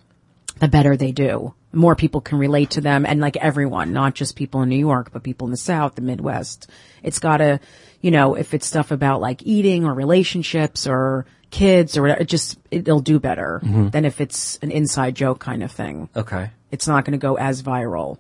the 0.61 0.69
better 0.69 0.97
they 0.97 1.13
do. 1.13 1.53
More 1.77 1.95
people 1.95 2.21
can 2.21 2.39
relate 2.39 2.71
to 2.71 2.81
them 2.81 3.07
and 3.07 3.21
like 3.21 3.37
everyone, 3.37 3.93
not 3.93 4.15
just 4.15 4.35
people 4.35 4.63
in 4.63 4.69
New 4.69 4.79
York, 4.79 5.11
but 5.13 5.23
people 5.23 5.47
in 5.47 5.51
the 5.51 5.57
South, 5.57 5.95
the 5.95 6.03
Midwest. 6.03 6.69
It's 7.03 7.19
gotta, 7.19 7.61
you 8.01 8.11
know, 8.11 8.35
if 8.35 8.55
it's 8.55 8.67
stuff 8.67 8.91
about 8.91 9.21
like 9.21 9.43
eating 9.45 9.85
or 9.85 9.95
relationships 9.95 10.87
or 10.87 11.27
kids 11.51 11.97
or 11.97 12.03
whatever, 12.03 12.23
it 12.23 12.29
just, 12.29 12.59
it'll 12.71 13.01
do 13.01 13.21
better 13.21 13.61
mm-hmm. 13.63 13.91
than 13.91 14.05
if 14.05 14.21
it's 14.21 14.59
an 14.63 14.71
inside 14.71 15.15
joke 15.15 15.39
kind 15.39 15.63
of 15.63 15.71
thing 15.71 16.09
Okay. 16.17 16.51
it's 16.71 16.89
not 16.89 17.05
going 17.05 17.13
to 17.13 17.19
go 17.19 17.37
as 17.37 17.63
viral. 17.63 18.19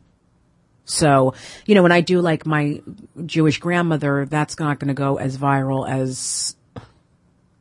So, 0.84 1.34
you 1.66 1.74
know, 1.74 1.82
when 1.82 1.90
I 1.92 2.00
do 2.00 2.20
like 2.20 2.46
my 2.46 2.80
Jewish 3.24 3.58
grandmother, 3.58 4.24
that's 4.26 4.58
not 4.60 4.78
going 4.78 4.88
to 4.88 4.94
go 4.94 5.16
as 5.16 5.36
viral 5.36 5.88
as 5.88 6.54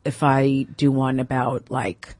if 0.04 0.22
I 0.22 0.62
do 0.76 0.92
one 0.92 1.18
about 1.18 1.68
like, 1.70 2.14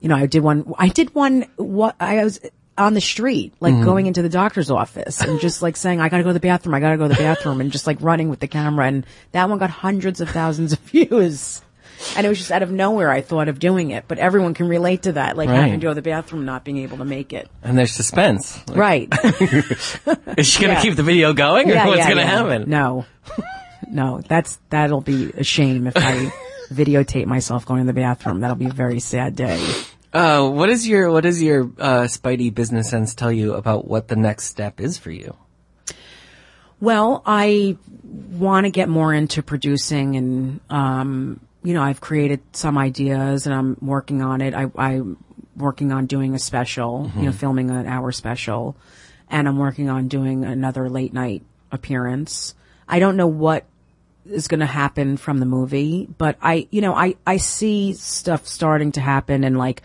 you 0.00 0.10
know, 0.10 0.16
I 0.16 0.26
did 0.26 0.42
one, 0.42 0.74
I 0.78 0.88
did 0.88 1.14
one, 1.14 1.46
what, 1.56 1.96
I 1.98 2.22
was 2.22 2.38
on 2.78 2.94
the 2.94 3.00
street, 3.00 3.54
like 3.60 3.74
mm-hmm. 3.74 3.84
going 3.84 4.06
into 4.06 4.22
the 4.22 4.28
doctor's 4.28 4.70
office 4.70 5.20
and 5.20 5.40
just 5.40 5.62
like 5.62 5.76
saying, 5.76 6.00
I 6.00 6.08
gotta 6.08 6.22
go 6.22 6.30
to 6.30 6.34
the 6.34 6.40
bathroom, 6.40 6.74
I 6.74 6.80
gotta 6.80 6.96
go 6.96 7.08
to 7.08 7.14
the 7.14 7.20
bathroom 7.20 7.60
and 7.60 7.72
just 7.72 7.86
like 7.86 7.98
running 8.00 8.28
with 8.28 8.40
the 8.40 8.48
camera. 8.48 8.86
And 8.86 9.06
that 9.32 9.48
one 9.48 9.58
got 9.58 9.70
hundreds 9.70 10.20
of 10.20 10.28
thousands 10.30 10.72
of 10.72 10.78
views. 10.90 11.62
And 12.14 12.26
it 12.26 12.28
was 12.28 12.36
just 12.36 12.52
out 12.52 12.62
of 12.62 12.70
nowhere 12.70 13.10
I 13.10 13.22
thought 13.22 13.48
of 13.48 13.58
doing 13.58 13.90
it, 13.90 14.04
but 14.06 14.18
everyone 14.18 14.52
can 14.52 14.68
relate 14.68 15.04
to 15.04 15.12
that, 15.12 15.36
like 15.38 15.48
Right. 15.48 15.56
having 15.56 15.80
to 15.80 15.84
go 15.84 15.90
to 15.90 15.94
the 15.94 16.02
bathroom, 16.02 16.44
not 16.44 16.62
being 16.62 16.76
able 16.78 16.98
to 16.98 17.06
make 17.06 17.32
it. 17.32 17.48
And 17.62 17.78
there's 17.78 17.92
suspense. 17.92 18.60
Like, 18.68 18.76
Right. 18.76 19.08
Is 20.36 20.46
she 20.46 20.60
going 20.60 20.74
to 20.74 20.74
Yeah. 20.74 20.82
keep 20.82 20.96
the 20.96 21.02
video 21.02 21.32
going 21.32 21.70
or 21.70 21.74
Yeah, 21.74 21.86
what's 21.86 21.98
yeah, 22.00 22.04
going 22.04 22.16
to 22.18 22.22
yeah. 22.24 22.28
happen? 22.28 22.64
No, 22.68 23.06
no, 23.90 24.20
that's 24.28 24.58
that'll 24.68 25.00
be 25.00 25.32
a 25.36 25.42
shame 25.44 25.86
if 25.86 25.96
I 25.96 26.30
videotape 26.70 27.26
myself 27.26 27.64
going 27.64 27.80
to 27.80 27.86
the 27.86 27.98
bathroom. 27.98 28.40
That'll 28.40 28.56
be 28.56 28.66
a 28.66 28.72
very 28.72 29.00
sad 29.00 29.34
day. 29.34 29.64
Uh, 30.16 30.48
what 30.48 30.70
is 30.70 30.88
your 30.88 31.10
what 31.10 31.24
does 31.24 31.42
your 31.42 31.64
uh, 31.78 32.04
Spidey 32.04 32.54
business 32.54 32.88
sense 32.88 33.14
tell 33.14 33.30
you 33.30 33.52
about 33.52 33.86
what 33.86 34.08
the 34.08 34.16
next 34.16 34.44
step 34.46 34.80
is 34.80 34.96
for 34.96 35.10
you? 35.10 35.36
Well, 36.80 37.22
I 37.26 37.76
want 38.02 38.64
to 38.64 38.70
get 38.70 38.88
more 38.88 39.12
into 39.12 39.42
producing, 39.42 40.16
and 40.16 40.60
um, 40.70 41.40
you 41.62 41.74
know, 41.74 41.82
I've 41.82 42.00
created 42.00 42.40
some 42.52 42.78
ideas, 42.78 43.44
and 43.44 43.54
I'm 43.54 43.76
working 43.82 44.22
on 44.22 44.40
it. 44.40 44.54
I, 44.54 44.70
I'm 44.76 45.18
working 45.54 45.92
on 45.92 46.06
doing 46.06 46.34
a 46.34 46.38
special, 46.38 47.12
you 47.16 47.26
know, 47.26 47.32
filming 47.32 47.70
an 47.70 47.86
hour 47.86 48.10
special, 48.10 48.74
and 49.28 49.46
I'm 49.46 49.58
working 49.58 49.90
on 49.90 50.08
doing 50.08 50.46
another 50.46 50.88
late 50.88 51.12
night 51.12 51.42
appearance. 51.70 52.54
I 52.88 53.00
don't 53.00 53.16
know 53.18 53.26
what 53.26 53.66
is 54.30 54.48
going 54.48 54.60
to 54.60 54.66
happen 54.66 55.16
from 55.16 55.38
the 55.38 55.46
movie, 55.46 56.06
but 56.18 56.36
I, 56.42 56.66
you 56.70 56.80
know, 56.80 56.94
I, 56.94 57.14
I 57.26 57.36
see 57.38 57.92
stuff 57.94 58.46
starting 58.46 58.92
to 58.92 59.00
happen 59.00 59.44
and 59.44 59.56
like, 59.58 59.82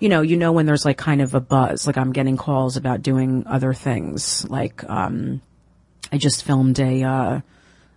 you 0.00 0.08
know, 0.08 0.22
you 0.22 0.36
know, 0.36 0.52
when 0.52 0.66
there's 0.66 0.84
like 0.84 0.96
kind 0.98 1.20
of 1.20 1.34
a 1.34 1.40
buzz, 1.40 1.86
like 1.86 1.96
I'm 1.98 2.12
getting 2.12 2.36
calls 2.36 2.76
about 2.76 3.02
doing 3.02 3.44
other 3.46 3.74
things. 3.74 4.48
Like, 4.48 4.82
um, 4.88 5.42
I 6.12 6.18
just 6.18 6.44
filmed 6.44 6.78
a, 6.80 7.02
uh, 7.02 7.40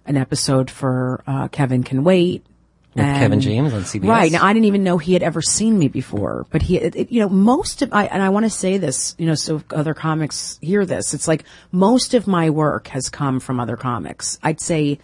an 0.05 0.17
episode 0.17 0.69
for, 0.69 1.23
uh, 1.25 1.47
Kevin 1.47 1.83
Can 1.83 2.03
Wait. 2.03 2.45
With 2.93 3.05
and- 3.05 3.17
Kevin 3.17 3.39
James 3.41 3.73
on 3.73 3.81
CBS? 3.83 4.07
Right. 4.07 4.31
Now, 4.31 4.45
I 4.45 4.53
didn't 4.53 4.65
even 4.65 4.83
know 4.83 4.97
he 4.99 5.13
had 5.13 5.23
ever 5.23 5.41
seen 5.41 5.79
me 5.79 5.87
before, 5.87 6.45
but 6.51 6.61
he, 6.61 6.77
it, 6.77 6.95
it- 6.95 7.11
you 7.11 7.21
know, 7.21 7.29
most 7.29 7.81
of, 7.81 7.91
I, 7.93 8.05
and 8.05 8.21
I 8.21 8.29
want 8.29 8.45
to 8.45 8.49
say 8.51 8.77
this, 8.77 9.15
you 9.17 9.25
know, 9.25 9.33
so 9.35 9.63
other 9.71 9.93
comics 9.93 10.59
hear 10.61 10.85
this. 10.85 11.13
It's 11.13 11.27
like 11.27 11.43
most 11.71 12.13
of 12.13 12.27
my 12.27 12.49
work 12.49 12.87
has 12.89 13.09
come 13.09 13.39
from 13.39 13.59
other 13.59 13.77
comics. 13.77 14.37
I'd 14.43 14.59
say 14.61 14.99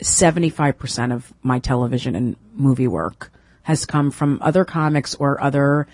75% 0.00 1.12
of 1.12 1.32
my 1.42 1.58
television 1.58 2.14
and 2.14 2.36
movie 2.54 2.88
work 2.88 3.30
has 3.62 3.86
come 3.86 4.10
from 4.10 4.38
other 4.42 4.64
comics 4.64 5.14
or 5.14 5.40
other 5.40 5.86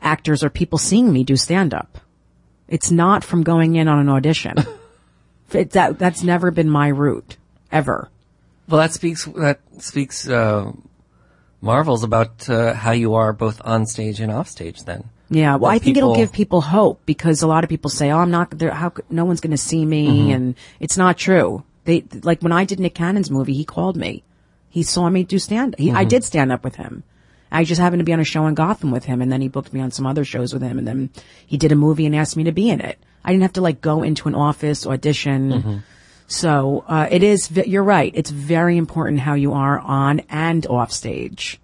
actors 0.00 0.44
or 0.44 0.50
people 0.50 0.78
seeing 0.78 1.12
me 1.12 1.24
do 1.24 1.36
stand 1.36 1.74
up. 1.74 1.98
It's 2.68 2.90
not 2.90 3.24
from 3.24 3.42
going 3.42 3.76
in 3.76 3.88
on 3.88 3.98
an 3.98 4.08
audition. 4.08 4.56
it, 5.52 5.70
that, 5.70 5.98
that's 5.98 6.22
never 6.22 6.50
been 6.50 6.68
my 6.68 6.88
route, 6.88 7.36
ever. 7.72 8.10
Well, 8.68 8.80
that 8.80 8.92
speaks 8.92 9.24
that 9.24 9.60
speaks 9.78 10.28
uh, 10.28 10.72
marvels 11.62 12.04
about 12.04 12.48
uh, 12.50 12.74
how 12.74 12.92
you 12.92 13.14
are 13.14 13.32
both 13.32 13.62
on 13.64 13.86
stage 13.86 14.20
and 14.20 14.30
off 14.30 14.46
stage. 14.46 14.84
Then, 14.84 15.08
Yeah, 15.30 15.56
well, 15.56 15.70
I 15.70 15.78
think 15.78 15.96
it'll 15.96 16.14
give 16.14 16.32
people 16.32 16.60
hope 16.60 17.00
because 17.06 17.40
a 17.40 17.46
lot 17.46 17.64
of 17.64 17.70
people 17.70 17.88
say, 17.88 18.10
"Oh, 18.10 18.18
I'm 18.18 18.30
not 18.30 18.50
there. 18.50 18.70
How? 18.70 18.92
No 19.08 19.24
one's 19.24 19.40
going 19.40 19.52
to 19.52 19.56
see 19.56 19.84
me," 19.86 20.32
and 20.32 20.54
it's 20.80 20.98
not 20.98 21.16
true. 21.16 21.64
They 21.88 22.04
like 22.22 22.42
when 22.42 22.52
I 22.52 22.66
did 22.66 22.78
Nick 22.80 22.94
Cannon's 22.94 23.30
movie, 23.30 23.54
he 23.54 23.64
called 23.64 23.96
me. 23.96 24.22
He 24.68 24.82
saw 24.82 25.08
me 25.08 25.24
do 25.24 25.38
stand. 25.38 25.74
He, 25.78 25.90
I 25.90 26.04
did 26.04 26.22
stand 26.22 26.52
up 26.52 26.62
with 26.62 26.76
him. 26.76 27.02
I 27.50 27.64
just 27.64 27.80
happened 27.80 28.00
to 28.00 28.04
be 28.04 28.12
on 28.12 28.20
a 28.20 28.24
show 28.24 28.46
in 28.46 28.54
Gotham 28.54 28.90
with 28.90 29.06
him, 29.06 29.22
and 29.22 29.32
then 29.32 29.40
he 29.40 29.48
booked 29.48 29.72
me 29.72 29.80
on 29.80 29.90
some 29.90 30.06
other 30.06 30.22
shows 30.22 30.52
with 30.52 30.60
him, 30.60 30.76
and 30.78 30.86
then 30.86 31.08
he 31.46 31.56
did 31.56 31.72
a 31.72 31.76
movie 31.76 32.04
and 32.04 32.14
asked 32.14 32.36
me 32.36 32.44
to 32.44 32.52
be 32.52 32.68
in 32.68 32.82
it. 32.82 32.98
I 33.24 33.30
didn't 33.32 33.40
have 33.40 33.54
to 33.54 33.62
like 33.62 33.80
go 33.80 34.02
into 34.02 34.28
an 34.28 34.34
office 34.34 34.86
audition. 34.86 35.82
So 36.26 36.84
uh, 36.86 37.08
it 37.10 37.22
is. 37.22 37.50
You're 37.50 37.82
right. 37.82 38.12
It's 38.14 38.28
very 38.28 38.76
important 38.76 39.20
how 39.20 39.32
you 39.32 39.54
are 39.54 39.78
on 39.78 40.20
and 40.28 40.66
off 40.66 40.92
stage. 40.92 41.58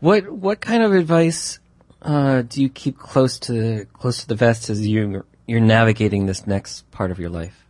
what 0.00 0.28
what 0.28 0.60
kind 0.60 0.82
of 0.82 0.92
advice 0.92 1.60
uh, 2.02 2.42
do 2.42 2.60
you 2.62 2.68
keep 2.68 2.98
close 2.98 3.38
to 3.46 3.86
close 3.92 4.18
to 4.22 4.26
the 4.26 4.34
vest 4.34 4.70
as 4.70 4.84
you 4.84 5.24
you're 5.46 5.60
navigating 5.60 6.26
this 6.26 6.48
next 6.48 6.90
part 6.90 7.12
of 7.12 7.20
your 7.20 7.30
life? 7.30 7.61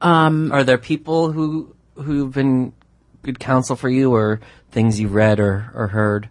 Um, 0.00 0.52
are 0.52 0.64
there 0.64 0.78
people 0.78 1.32
who 1.32 1.74
who've 1.94 2.32
been 2.32 2.72
good 3.22 3.38
counsel 3.38 3.76
for 3.76 3.88
you, 3.88 4.14
or 4.14 4.40
things 4.70 5.00
you've 5.00 5.14
read 5.14 5.40
or 5.40 5.70
or 5.74 5.88
heard? 5.88 6.28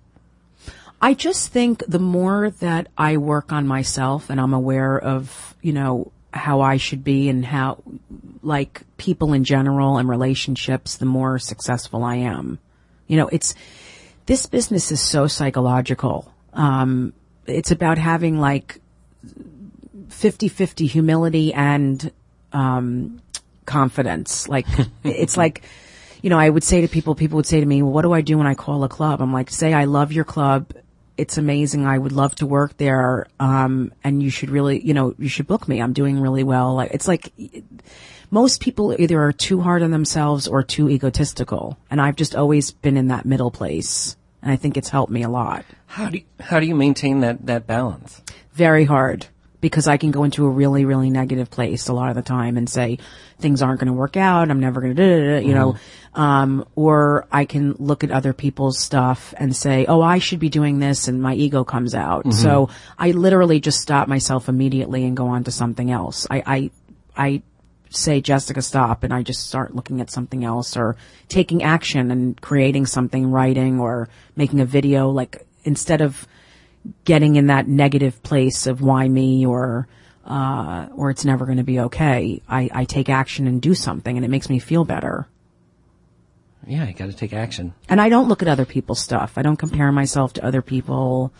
I 1.02 1.14
just 1.14 1.52
think 1.52 1.84
the 1.88 2.00
more 2.00 2.50
that 2.50 2.88
I 2.98 3.18
work 3.18 3.52
on 3.52 3.68
myself 3.68 4.30
and 4.30 4.40
I'm 4.40 4.54
aware 4.54 4.98
of, 4.98 5.54
you 5.62 5.74
know, 5.74 6.12
how 6.34 6.62
I 6.62 6.78
should 6.78 7.04
be 7.04 7.30
and 7.30 7.46
how, 7.46 7.84
like, 8.42 8.82
people 8.98 9.34
in 9.34 9.44
general 9.44 9.98
and 9.98 10.10
relationships, 10.10 10.98
the 10.98 11.06
more 11.06 11.38
successful 11.38 12.04
I 12.04 12.16
am. 12.16 12.60
You 13.08 13.18
know, 13.18 13.28
it's, 13.28 13.56
this 14.26 14.46
business 14.48 14.92
is 14.92 15.00
so 15.00 15.28
psychological. 15.28 16.34
Um, 16.54 17.14
it's 17.46 17.72
about 17.72 17.98
having 17.98 18.40
like 18.40 18.82
50-50 20.08 20.90
humility 20.90 21.54
and, 21.54 22.12
um, 22.52 23.22
confidence. 23.66 24.48
Like, 24.48 24.66
it's 25.04 25.38
like, 25.38 25.64
you 26.22 26.30
know, 26.30 26.40
I 26.40 26.50
would 26.50 26.64
say 26.64 26.82
to 26.82 26.88
people, 26.88 27.16
people 27.16 27.38
would 27.38 27.46
say 27.46 27.60
to 27.60 27.66
me, 27.66 27.82
well, 27.82 27.92
what 27.92 28.02
do 28.02 28.14
I 28.14 28.22
do 28.22 28.38
when 28.38 28.48
I 28.48 28.56
call 28.56 28.84
a 28.84 28.90
club? 28.90 29.22
I'm 29.22 29.34
like, 29.34 29.50
say, 29.50 29.74
I 29.74 29.86
love 29.86 30.12
your 30.12 30.26
club. 30.26 30.72
It's 31.18 31.38
amazing. 31.38 31.86
I 31.86 31.98
would 31.98 32.12
love 32.12 32.36
to 32.36 32.46
work 32.46 32.76
there. 32.78 33.28
Um, 33.40 33.94
and 34.04 34.22
you 34.22 34.30
should 34.30 34.50
really, 34.50 34.86
you 34.86 34.94
know, 34.94 35.16
you 35.18 35.30
should 35.30 35.48
book 35.48 35.68
me. 35.68 35.82
I'm 35.82 35.94
doing 35.94 36.20
really 36.20 36.44
well. 36.44 36.76
Like, 36.76 36.92
it's 36.94 37.08
like, 37.08 37.32
most 38.32 38.62
people 38.62 39.00
either 39.00 39.22
are 39.22 39.32
too 39.32 39.62
hard 39.62 39.82
on 39.82 39.92
themselves 39.92 40.48
or 40.48 40.64
too 40.64 40.90
egotistical. 40.90 41.78
And 41.90 42.02
I've 42.02 42.16
just 42.16 42.36
always 42.36 42.72
been 42.72 42.98
in 42.98 43.08
that 43.10 43.26
middle 43.26 43.52
place. 43.52 44.18
And 44.42 44.52
I 44.52 44.58
think 44.58 44.78
it's 44.78 44.90
helped 44.90 45.12
me 45.12 45.24
a 45.24 45.30
lot. 45.30 45.64
How 45.86 46.10
do 46.10 46.18
you, 46.18 46.24
how 46.40 46.60
do 46.60 46.66
you 46.66 46.76
maintain 46.76 47.22
that 47.22 47.46
that 47.46 47.66
balance? 47.66 48.22
Very 48.54 48.86
hard 48.86 49.28
because 49.62 49.88
I 49.88 49.98
can 49.98 50.12
go 50.12 50.24
into 50.24 50.46
a 50.46 50.50
really, 50.50 50.86
really 50.86 51.10
negative 51.10 51.50
place 51.50 51.88
a 51.88 51.94
lot 51.94 52.10
of 52.10 52.16
the 52.16 52.22
time 52.22 52.58
and 52.58 52.70
say 52.70 53.00
things 53.40 53.62
aren't 53.62 53.80
going 53.80 53.88
to 53.88 53.94
work 53.94 54.18
out. 54.18 54.50
I'm 54.50 54.60
never 54.60 54.82
going 54.82 54.96
to, 54.96 55.02
do 55.02 55.34
it, 55.36 55.46
you 55.46 55.54
know, 55.54 55.76
um, 56.14 56.68
or 56.76 57.28
I 57.32 57.46
can 57.46 57.74
look 57.74 58.04
at 58.04 58.12
other 58.12 58.34
people's 58.34 58.80
stuff 58.80 59.34
and 59.38 59.56
say, 59.56 59.86
oh, 59.86 60.02
I 60.02 60.20
should 60.20 60.40
be 60.40 60.50
doing 60.50 60.80
this, 60.80 61.08
and 61.08 61.22
my 61.22 61.34
ego 61.34 61.64
comes 61.64 61.94
out. 61.96 62.34
So 62.34 62.70
I 62.98 63.12
literally 63.12 63.60
just 63.60 63.82
stop 63.82 64.08
myself 64.08 64.48
immediately 64.50 65.06
and 65.06 65.18
go 65.18 65.28
on 65.28 65.44
to 65.46 65.52
something 65.52 65.92
else. 65.92 66.28
I, 66.30 66.44
I, 66.46 66.72
I 67.18 67.42
say, 67.90 68.22
Jessica, 68.22 68.62
stop, 68.62 69.04
and 69.04 69.14
I 69.14 69.24
just 69.24 69.48
start 69.48 69.76
looking 69.76 70.02
at 70.02 70.12
something 70.12 70.44
else 70.44 70.78
or 70.78 70.96
taking 71.28 71.64
action 71.64 72.12
and 72.12 72.40
creating 72.40 72.86
something, 72.86 73.32
writing 73.32 73.80
or 73.80 74.10
making 74.36 74.60
a 74.60 74.66
video. 74.66 75.10
Like 75.10 75.46
instead 75.64 76.02
of 76.02 76.28
getting 77.04 77.36
in 77.36 77.48
that 77.48 77.68
negative 77.68 78.22
place 78.24 78.68
of 78.68 78.82
why 78.82 79.08
me 79.08 79.46
or 79.46 79.88
uh, 80.26 80.88
or 80.96 81.12
it's 81.12 81.24
never 81.26 81.46
going 81.46 81.58
to 81.60 81.64
be 81.64 81.80
okay. 81.82 82.42
I, 82.50 82.70
I 82.74 82.86
take 82.86 83.10
action 83.10 83.46
and 83.48 83.62
do 83.62 83.76
something, 83.76 84.16
and 84.16 84.26
it 84.26 84.30
makes 84.30 84.50
me 84.50 84.58
feel 84.60 84.84
better. 84.84 85.28
Yeah, 86.68 86.86
you 86.88 86.94
got 86.94 87.12
to 87.12 87.14
take 87.14 87.32
action. 87.34 87.76
And 87.88 88.02
I 88.02 88.10
don't 88.10 88.28
look 88.28 88.42
at 88.42 88.48
other 88.48 88.66
people's 88.66 89.00
stuff. 89.00 89.34
I 89.38 89.44
don't 89.44 89.58
compare 89.58 89.92
myself 89.92 90.34
to 90.34 90.44
other 90.46 90.64
people. 90.64 91.32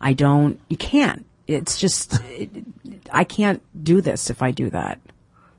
I 0.00 0.12
don't. 0.12 0.58
You 0.68 0.76
can't. 0.76 1.24
It's 1.46 1.78
just 1.78 2.20
it, 2.30 2.50
I 3.12 3.22
can't 3.24 3.62
do 3.84 4.00
this 4.00 4.28
if 4.30 4.42
I 4.42 4.50
do 4.50 4.70
that. 4.70 4.98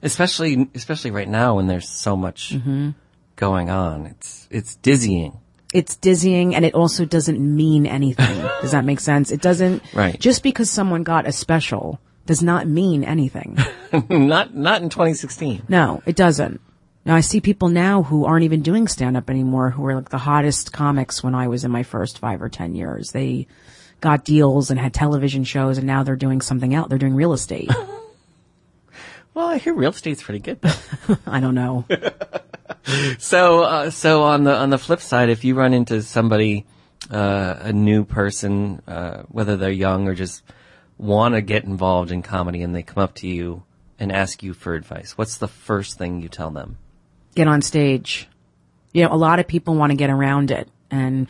especially 0.02 0.70
especially 0.76 1.12
right 1.12 1.28
now 1.30 1.56
when 1.56 1.68
there's 1.68 1.88
so 1.88 2.18
much 2.18 2.52
Mm-hmm. 2.54 2.90
going 3.38 3.70
on. 3.70 4.08
It's 4.08 4.48
it's 4.52 4.76
dizzying. 4.76 5.40
It's 5.74 5.96
dizzying 5.96 6.56
and 6.56 6.64
it 6.64 6.76
also 6.76 7.04
doesn't 7.04 7.40
mean 7.40 7.86
anything. 7.86 8.38
Does 8.62 8.72
that 8.72 8.86
make 8.86 9.00
sense? 9.00 9.32
It 9.32 9.42
doesn't. 9.42 9.84
Right. 9.94 10.18
Just 10.20 10.44
because 10.44 10.70
someone 10.70 11.04
got 11.04 11.28
a 11.28 11.32
special 11.32 12.00
does 12.26 12.42
not 12.42 12.68
mean 12.68 13.04
anything. 13.04 13.58
not 14.10 14.56
not 14.56 14.82
in 14.82 14.90
2016. 14.90 15.64
No, 15.68 16.02
it 16.06 16.16
doesn't. 16.16 16.62
Now 17.06 17.16
I 17.16 17.20
see 17.20 17.42
people 17.42 17.68
now 17.68 18.04
who 18.04 18.24
aren't 18.24 18.46
even 18.46 18.62
doing 18.62 18.88
stand 18.88 19.18
up 19.18 19.30
anymore 19.30 19.72
who 19.72 19.82
were 19.82 19.96
like 19.96 20.10
the 20.10 20.20
hottest 20.20 20.72
comics 20.72 21.22
when 21.22 21.36
I 21.36 21.50
was 21.50 21.66
in 21.66 21.72
my 21.72 21.84
first 21.84 22.20
five 22.20 22.42
or 22.42 22.48
ten 22.48 22.76
years. 22.76 23.12
They 23.12 23.48
got 24.00 24.24
deals 24.24 24.70
and 24.72 24.80
had 24.80 24.94
television 24.94 25.44
shows 25.44 25.78
and 25.78 25.88
now 25.88 26.04
they're 26.04 26.16
doing 26.16 26.40
something 26.40 26.74
else. 26.74 26.88
They're 26.88 26.98
doing 26.98 27.16
real 27.16 27.34
estate. 27.34 27.70
Well, 29.34 29.48
I 29.48 29.58
hear 29.58 29.74
real 29.74 29.90
estate's 29.90 30.22
pretty 30.22 30.40
good. 30.40 30.60
I 31.26 31.40
don't 31.40 31.56
know. 31.56 31.86
so 33.20 33.64
uh, 33.64 33.90
so 33.90 34.24
on 34.24 34.44
the 34.44 34.56
on 34.56 34.70
the 34.70 34.78
flip 34.78 35.00
side, 35.00 35.30
if 35.30 35.44
you 35.44 35.56
run 35.56 35.74
into 35.74 36.02
somebody, 36.02 36.66
uh, 37.10 37.56
a 37.60 37.74
new 37.74 38.04
person, 38.04 38.82
uh, 38.88 39.24
whether 39.30 39.58
they're 39.58 39.72
young 39.72 40.08
or 40.08 40.16
just 40.16 40.44
want 40.98 41.36
to 41.36 41.42
get 41.42 41.64
involved 41.64 42.12
in 42.12 42.22
comedy, 42.22 42.62
and 42.62 42.76
they 42.76 42.84
come 42.84 43.04
up 43.04 43.16
to 43.16 43.28
you 43.28 43.64
and 44.00 44.12
ask 44.12 44.44
you 44.44 44.54
for 44.54 44.74
advice, 44.74 45.18
what's 45.18 45.38
the 45.38 45.48
first 45.48 45.98
thing 45.98 46.22
you 46.22 46.30
tell 46.30 46.52
them? 46.52 46.78
Get 47.36 47.48
on 47.48 47.62
stage. 47.62 48.28
You 48.92 49.04
know, 49.04 49.14
a 49.14 49.18
lot 49.18 49.40
of 49.40 49.48
people 49.48 49.76
want 49.76 49.92
to 49.92 49.98
get 49.98 50.12
around 50.12 50.52
it 50.52 50.70
and, 50.94 51.28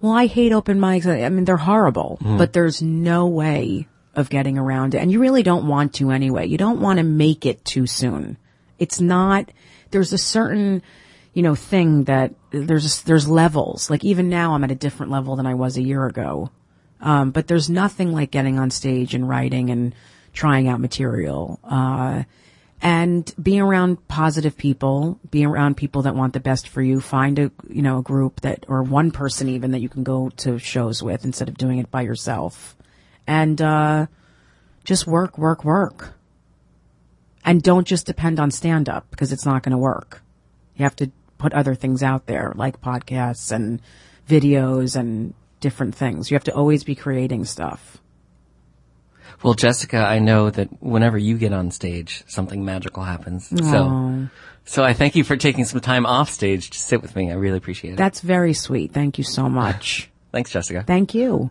well, 0.00 0.12
I 0.12 0.26
hate 0.26 0.52
open 0.52 0.78
mics. 0.78 1.06
I 1.06 1.28
mean, 1.30 1.44
they're 1.44 1.56
horrible, 1.56 2.18
but 2.20 2.52
there's 2.52 2.82
no 2.82 3.26
way 3.26 3.88
of 4.14 4.28
getting 4.28 4.58
around 4.58 4.94
it. 4.94 4.98
And 4.98 5.10
you 5.10 5.20
really 5.20 5.42
don't 5.42 5.66
want 5.66 5.94
to 5.94 6.10
anyway. 6.10 6.46
You 6.46 6.58
don't 6.58 6.80
want 6.80 6.98
to 6.98 7.02
make 7.02 7.46
it 7.46 7.64
too 7.64 7.86
soon. 7.86 8.36
It's 8.78 9.00
not, 9.00 9.50
there's 9.96 10.12
a 10.12 10.18
certain, 10.18 10.82
you 11.32 11.42
know, 11.42 11.54
thing 11.54 12.04
that 12.04 12.34
there's, 12.50 13.00
there's 13.04 13.26
levels. 13.26 13.88
Like 13.88 14.04
even 14.04 14.28
now 14.28 14.52
I'm 14.52 14.62
at 14.62 14.70
a 14.70 14.74
different 14.74 15.10
level 15.10 15.36
than 15.36 15.46
I 15.46 15.54
was 15.54 15.78
a 15.78 15.82
year 15.82 16.04
ago. 16.04 16.50
Um, 17.00 17.30
but 17.30 17.46
there's 17.46 17.70
nothing 17.70 18.12
like 18.12 18.30
getting 18.30 18.58
on 18.58 18.70
stage 18.70 19.14
and 19.14 19.26
writing 19.26 19.70
and 19.70 19.94
trying 20.34 20.68
out 20.68 20.80
material. 20.80 21.58
Uh, 21.64 22.24
and 22.82 23.34
being 23.42 23.62
around 23.62 24.06
positive 24.06 24.58
people, 24.58 25.18
being 25.30 25.46
around 25.46 25.78
people 25.78 26.02
that 26.02 26.14
want 26.14 26.34
the 26.34 26.40
best 26.40 26.68
for 26.68 26.82
you. 26.82 27.00
Find 27.00 27.38
a, 27.38 27.50
you 27.70 27.80
know, 27.80 28.00
a 28.00 28.02
group 28.02 28.42
that, 28.42 28.66
or 28.68 28.82
one 28.82 29.12
person 29.12 29.48
even 29.48 29.70
that 29.70 29.80
you 29.80 29.88
can 29.88 30.04
go 30.04 30.28
to 30.44 30.58
shows 30.58 31.02
with 31.02 31.24
instead 31.24 31.48
of 31.48 31.56
doing 31.56 31.78
it 31.78 31.90
by 31.90 32.02
yourself. 32.02 32.76
And, 33.26 33.62
uh, 33.62 34.08
just 34.84 35.06
work, 35.06 35.38
work, 35.38 35.64
work. 35.64 36.12
And 37.46 37.62
don't 37.62 37.86
just 37.86 38.06
depend 38.06 38.40
on 38.40 38.50
stand 38.50 38.88
up 38.88 39.06
because 39.10 39.32
it's 39.32 39.46
not 39.46 39.62
going 39.62 39.72
to 39.72 39.78
work. 39.78 40.22
You 40.74 40.82
have 40.82 40.96
to 40.96 41.10
put 41.38 41.54
other 41.54 41.74
things 41.74 42.02
out 42.02 42.26
there 42.26 42.52
like 42.56 42.80
podcasts 42.80 43.52
and 43.52 43.80
videos 44.28 44.96
and 44.96 45.32
different 45.60 45.94
things. 45.94 46.30
You 46.30 46.34
have 46.34 46.44
to 46.44 46.54
always 46.54 46.84
be 46.84 46.94
creating 46.94 47.44
stuff. 47.44 47.98
Well, 49.42 49.54
Jessica, 49.54 49.98
I 49.98 50.18
know 50.18 50.50
that 50.50 50.82
whenever 50.82 51.18
you 51.18 51.36
get 51.36 51.52
on 51.52 51.70
stage, 51.70 52.24
something 52.26 52.64
magical 52.64 53.02
happens. 53.02 53.48
So, 53.48 54.28
so 54.64 54.82
I 54.82 54.92
thank 54.92 55.14
you 55.14 55.24
for 55.24 55.36
taking 55.36 55.64
some 55.66 55.80
time 55.80 56.06
off 56.06 56.30
stage 56.30 56.70
to 56.70 56.78
sit 56.78 57.02
with 57.02 57.14
me. 57.14 57.30
I 57.30 57.34
really 57.34 57.58
appreciate 57.58 57.94
it. 57.94 57.96
That's 57.96 58.20
very 58.20 58.54
sweet. 58.54 58.92
Thank 58.92 59.18
you 59.18 59.24
so 59.24 59.48
much. 59.48 60.10
Thanks, 60.32 60.50
Jessica. 60.50 60.84
Thank 60.86 61.14
you. 61.14 61.50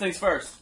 Things 0.00 0.18
first. 0.18 0.56